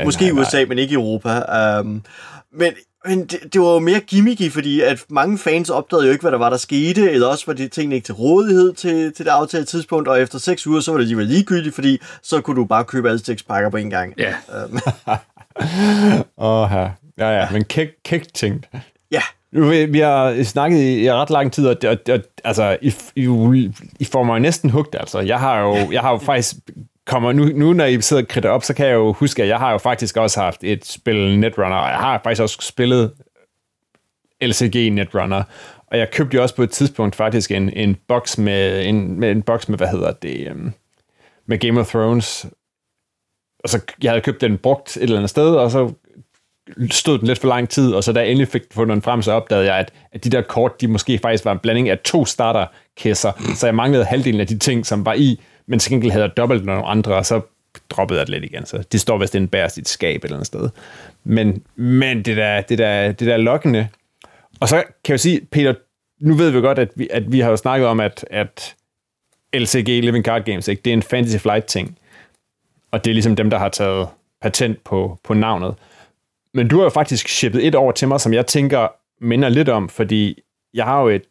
[0.04, 1.28] måske i USA, men ikke i Europa.
[1.30, 1.84] Øh,
[2.52, 2.72] men
[3.06, 6.32] men det, det var jo mere gimmicky, fordi at mange fans opdagede jo ikke, hvad
[6.32, 9.30] der var, der skete, eller også var de tingene ikke til rådighed til, til det
[9.30, 12.64] aftalte tidspunkt, og efter seks uger, så var det alligevel ligegyldigt, fordi så kunne du
[12.64, 14.14] bare købe alle seks pakker på en gang.
[14.18, 14.34] Ja.
[14.54, 14.78] Øhm.
[16.38, 16.88] Åh, ja.
[17.18, 18.64] ja, ja, men kæk, kæk ting.
[19.10, 19.22] Ja.
[19.52, 23.70] Vi, vi har snakket i, i ret lang tid, og, og, og altså, I, I,
[24.00, 25.20] I får mig næsten hugt, altså.
[25.20, 26.54] Jeg har jo, jeg har jo faktisk
[27.06, 29.48] kommer nu, nu, når I sidder og kridter op, så kan jeg jo huske, at
[29.48, 33.12] jeg har jo faktisk også haft et spil Netrunner, og jeg har faktisk også spillet
[34.42, 35.42] LCG Netrunner,
[35.86, 39.30] og jeg købte jo også på et tidspunkt faktisk en, en box med en, med
[39.30, 40.72] en box med, hvad hedder det, øhm,
[41.46, 42.46] med Game of Thrones,
[43.58, 45.92] og så jeg havde købt den brugt et eller andet sted, og så
[46.90, 49.22] stod den lidt for lang tid, og så da jeg endelig fik fundet den frem,
[49.22, 51.98] så opdagede jeg, at, at de der kort, de måske faktisk var en blanding af
[51.98, 56.12] to starterkasser, så jeg manglede halvdelen af de ting, som var i, men til gengæld
[56.12, 57.40] havde jeg dobbelt nogle andre, og så
[57.90, 58.66] droppede jeg det lidt igen.
[58.66, 60.68] Så det står vist en bærs i et skab et eller andet sted.
[61.24, 63.88] Men, men det der, det der, det der lokkende.
[64.60, 65.74] Og så kan jeg sige, Peter,
[66.20, 68.74] nu ved vi godt, at vi, at vi har jo snakket om, at, at
[69.54, 70.82] LCG, Living Card Games, ikke?
[70.82, 71.98] det er en Fantasy Flight ting.
[72.90, 74.08] Og det er ligesom dem, der har taget
[74.42, 75.74] patent på, på navnet.
[76.54, 78.88] Men du har jo faktisk shippet et over til mig, som jeg tænker
[79.20, 80.40] minder lidt om, fordi
[80.74, 81.22] jeg har jo et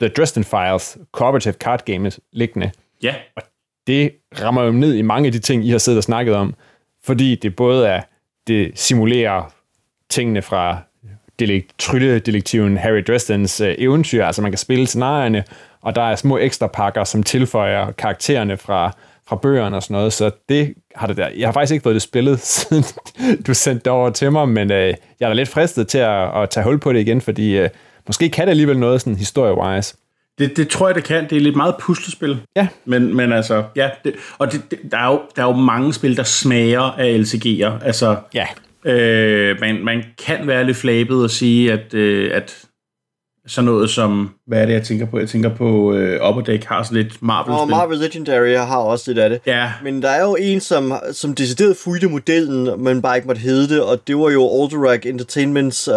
[0.00, 2.70] The Dresden Files Cooperative Card Games liggende,
[3.02, 3.14] Ja.
[3.36, 3.42] Og
[3.88, 4.10] det
[4.42, 6.54] rammer jo ned i mange af de ting, I har siddet og snakket om,
[7.04, 8.00] fordi det både er,
[8.46, 9.52] det simulerer
[10.10, 10.78] tingene fra
[11.78, 15.44] trylledetektiven Harry Dresdens øh, eventyr, altså man kan spille scenarierne,
[15.80, 18.92] og der er små ekstra pakker, som tilføjer karaktererne fra,
[19.28, 21.28] fra bøgerne og sådan noget, så det har det der.
[21.28, 22.84] Jeg har faktisk ikke fået det spillet, siden
[23.46, 26.42] du sendte det over til mig, men øh, jeg er da lidt fristet til at,
[26.42, 27.68] at tage hul på det igen, fordi øh,
[28.06, 30.07] måske kan det alligevel noget sådan historie-wise.
[30.38, 31.30] Det, det tror jeg, det kan.
[31.30, 32.40] Det er lidt meget puslespil.
[32.56, 32.68] Ja.
[32.84, 33.90] Men, men altså, ja.
[34.04, 37.18] Det, og det, det, der, er jo, der er jo mange spil, der smager af
[37.18, 37.86] LCG'er.
[37.86, 38.46] Altså, ja.
[38.84, 42.68] Øh, man, man kan være lidt flabet og sige, at, øh, at
[43.48, 45.18] sådan noget som, hvad er det, jeg tænker på?
[45.18, 47.60] Jeg tænker på øh, Upper Deck har sådan lidt Marvel-spil.
[47.60, 49.40] Og Marvel Legendary har også lidt af det.
[49.46, 49.72] Ja.
[49.82, 53.74] Men der er jo en, som, som decideret fulgte modellen, men bare ikke måtte hedde
[53.74, 55.94] det, og det var jo Alderac Entertainments uh,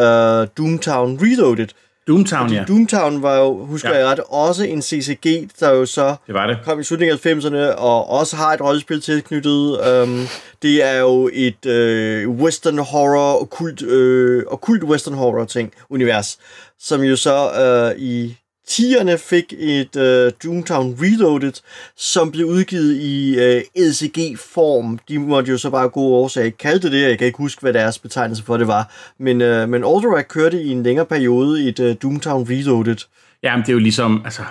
[0.57, 1.67] Doomtown Reloaded,
[2.11, 2.63] Doomtown, Fordi ja.
[2.63, 3.97] Doomtown var jo, husker ja.
[3.97, 6.57] jeg ret, også en CCG, der jo så det var det.
[6.65, 10.01] kom i slutningen af 90'erne, og også har et rollespil tilknyttet.
[10.03, 10.27] Um,
[10.61, 16.37] det er jo et øh, western horror, okkult, øh, okkult western horror ting, univers,
[16.79, 18.37] som jo så øh, i
[18.71, 21.53] 10'erne fik et uh, Doomtown Reloaded,
[21.95, 24.99] som blev udgivet i uh, LCG-form.
[25.09, 27.01] De måtte jo så bare gode årsag kalde det det.
[27.01, 28.91] Jeg kan ikke huske, hvad deres betegnelse for det var.
[29.19, 32.97] Men, uh, men Alderac kørte i en længere periode et uh, Doomtown Reloaded.
[33.43, 34.41] Ja, men det er jo ligesom, altså,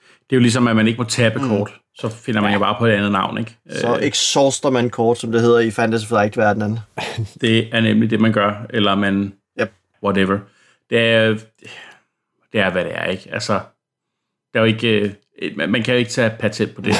[0.00, 1.48] det er jo ligesom, at man ikke må tabe mm.
[1.48, 1.70] kort.
[1.98, 2.54] Så finder man ja.
[2.54, 3.56] jo bare på et andet navn, ikke?
[3.70, 6.78] Så exhauster man kort, som det hedder i Fantasy Flight-verdenen.
[7.40, 8.66] det er nemlig det, man gør.
[8.70, 9.32] Eller man...
[9.60, 9.72] Yep.
[10.04, 10.38] Whatever.
[10.90, 11.36] Det er
[12.56, 13.28] det er, hvad det er, ikke?
[13.32, 13.60] Altså,
[14.54, 16.94] der er jo ikke, øh, man kan jo ikke tage patent på det.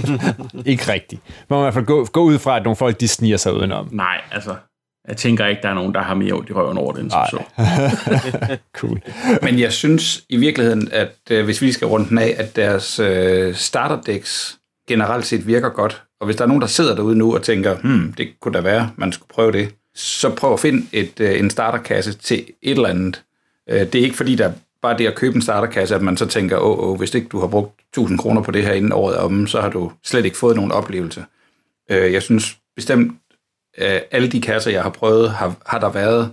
[0.72, 1.22] ikke rigtigt.
[1.48, 3.54] Man må i hvert fald gå, gå ud fra, at nogle folk, de sniger sig
[3.54, 3.88] udenom.
[3.92, 4.56] Nej, altså,
[5.08, 7.20] jeg tænker ikke, der er nogen, der har mere ondt i røven over den, som
[7.30, 7.42] så.
[8.80, 9.00] cool.
[9.42, 12.98] Men jeg synes i virkeligheden, at øh, hvis vi skal runde den af, at deres
[12.98, 16.02] øh, starterdecks generelt set virker godt.
[16.20, 18.60] Og hvis der er nogen, der sidder derude nu og tænker, hmm, det kunne da
[18.60, 22.76] være, man skulle prøve det, så prøv at finde et, øh, en starterkasse til et
[22.76, 23.22] eller andet.
[23.68, 24.52] Øh, det er ikke fordi, der
[24.86, 27.40] bare det at købe en starterkasse, at man så tænker, åh, åh hvis ikke du
[27.40, 30.36] har brugt 1000 kroner på det her inden året om, så har du slet ikke
[30.36, 31.24] fået nogen oplevelse.
[31.90, 33.12] Øh, jeg synes bestemt,
[33.78, 36.30] at alle de kasser, jeg har prøvet, har, har der været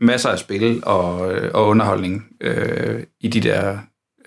[0.00, 3.78] masser af spil og, øh, og underholdning øh, i de der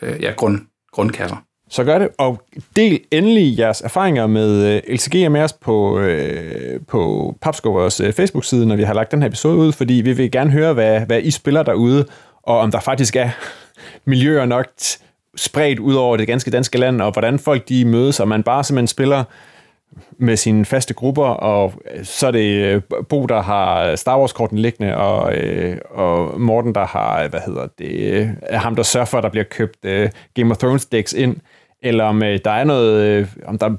[0.02, 0.60] øh, ja, grund,
[0.92, 1.38] grundkasser.
[1.70, 2.10] så gør det.
[2.18, 2.42] Og
[2.76, 8.76] del endelig jeres erfaringer med øh, LCG med os på, øh, på Papskovers Facebook-side, når
[8.76, 11.32] vi har lagt den her episode ud, fordi vi vil gerne høre, hvad, hvad I
[11.32, 12.06] spiller derude,
[12.46, 13.30] og om der faktisk er
[14.06, 14.68] miljøer nok
[15.36, 18.64] spredt ud over det ganske danske land, og hvordan folk de mødes, og man bare
[18.64, 19.24] simpelthen spiller
[20.18, 24.58] med sine faste grupper, og øh, så er det øh, Bo, der har Star Wars-korten
[24.58, 29.18] liggende, og, øh, og Morten, der har, hvad hedder det, er ham, der sørger for,
[29.18, 29.82] at der bliver købt
[30.34, 31.38] Game of Thrones decks ind,
[31.84, 33.76] eller om der er noget, om der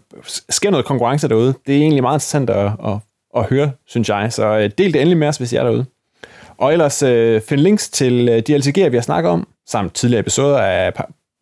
[0.48, 1.54] sker noget konkurrence derude.
[1.66, 2.98] Det er egentlig meget interessant at, at,
[3.36, 4.32] at høre, synes jeg.
[4.32, 5.86] Så uh, del det endelig med os, hvis I er derude.
[6.58, 10.20] Og ellers øh, find links til uh, de LTG'er, vi har snakket om, samt tidligere
[10.20, 10.92] episoder af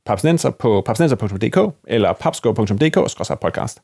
[0.07, 3.79] Papsnenser på papsnenser.dk eller papsko.dk-podcast.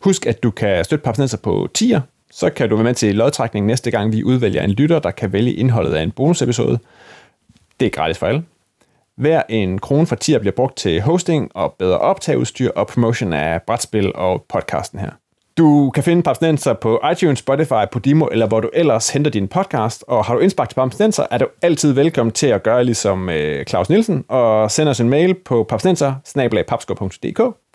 [0.00, 3.66] Husk, at du kan støtte Papsnenser på tier, så kan du være med til lodtrækning
[3.66, 6.78] næste gang, vi udvælger en lytter, der kan vælge indholdet af en bonusepisode.
[7.80, 8.44] Det er gratis for alle.
[9.16, 13.62] Hver en krone for tier bliver brugt til hosting og bedre optageudstyr og promotion af
[13.62, 15.10] brætspil og podcasten her.
[15.58, 20.04] Du kan finde Papsnenser på iTunes, Spotify, Podimo eller hvor du ellers henter din podcast.
[20.08, 23.64] Og har du indspark til Papsnenser, er du altid velkommen til at gøre ligesom øh,
[23.64, 26.14] Claus Nielsen og sende os en mail på papsnenser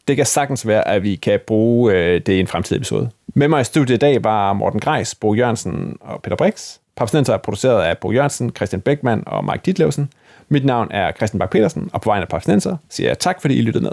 [0.07, 3.09] Det kan sagtens være, at vi kan bruge øh, det i en fremtidig episode.
[3.27, 6.77] Med mig i studiet i dag var Morten Greis, Bo Jørgensen og Peter Brix.
[6.95, 10.09] Papsnenser er produceret af Bo Jørgensen, Christian Beckmann og Mike Ditlevsen.
[10.49, 13.55] Mit navn er Christian Bak petersen og på vegne af Papsnenser siger jeg tak, fordi
[13.57, 13.91] I lyttede med.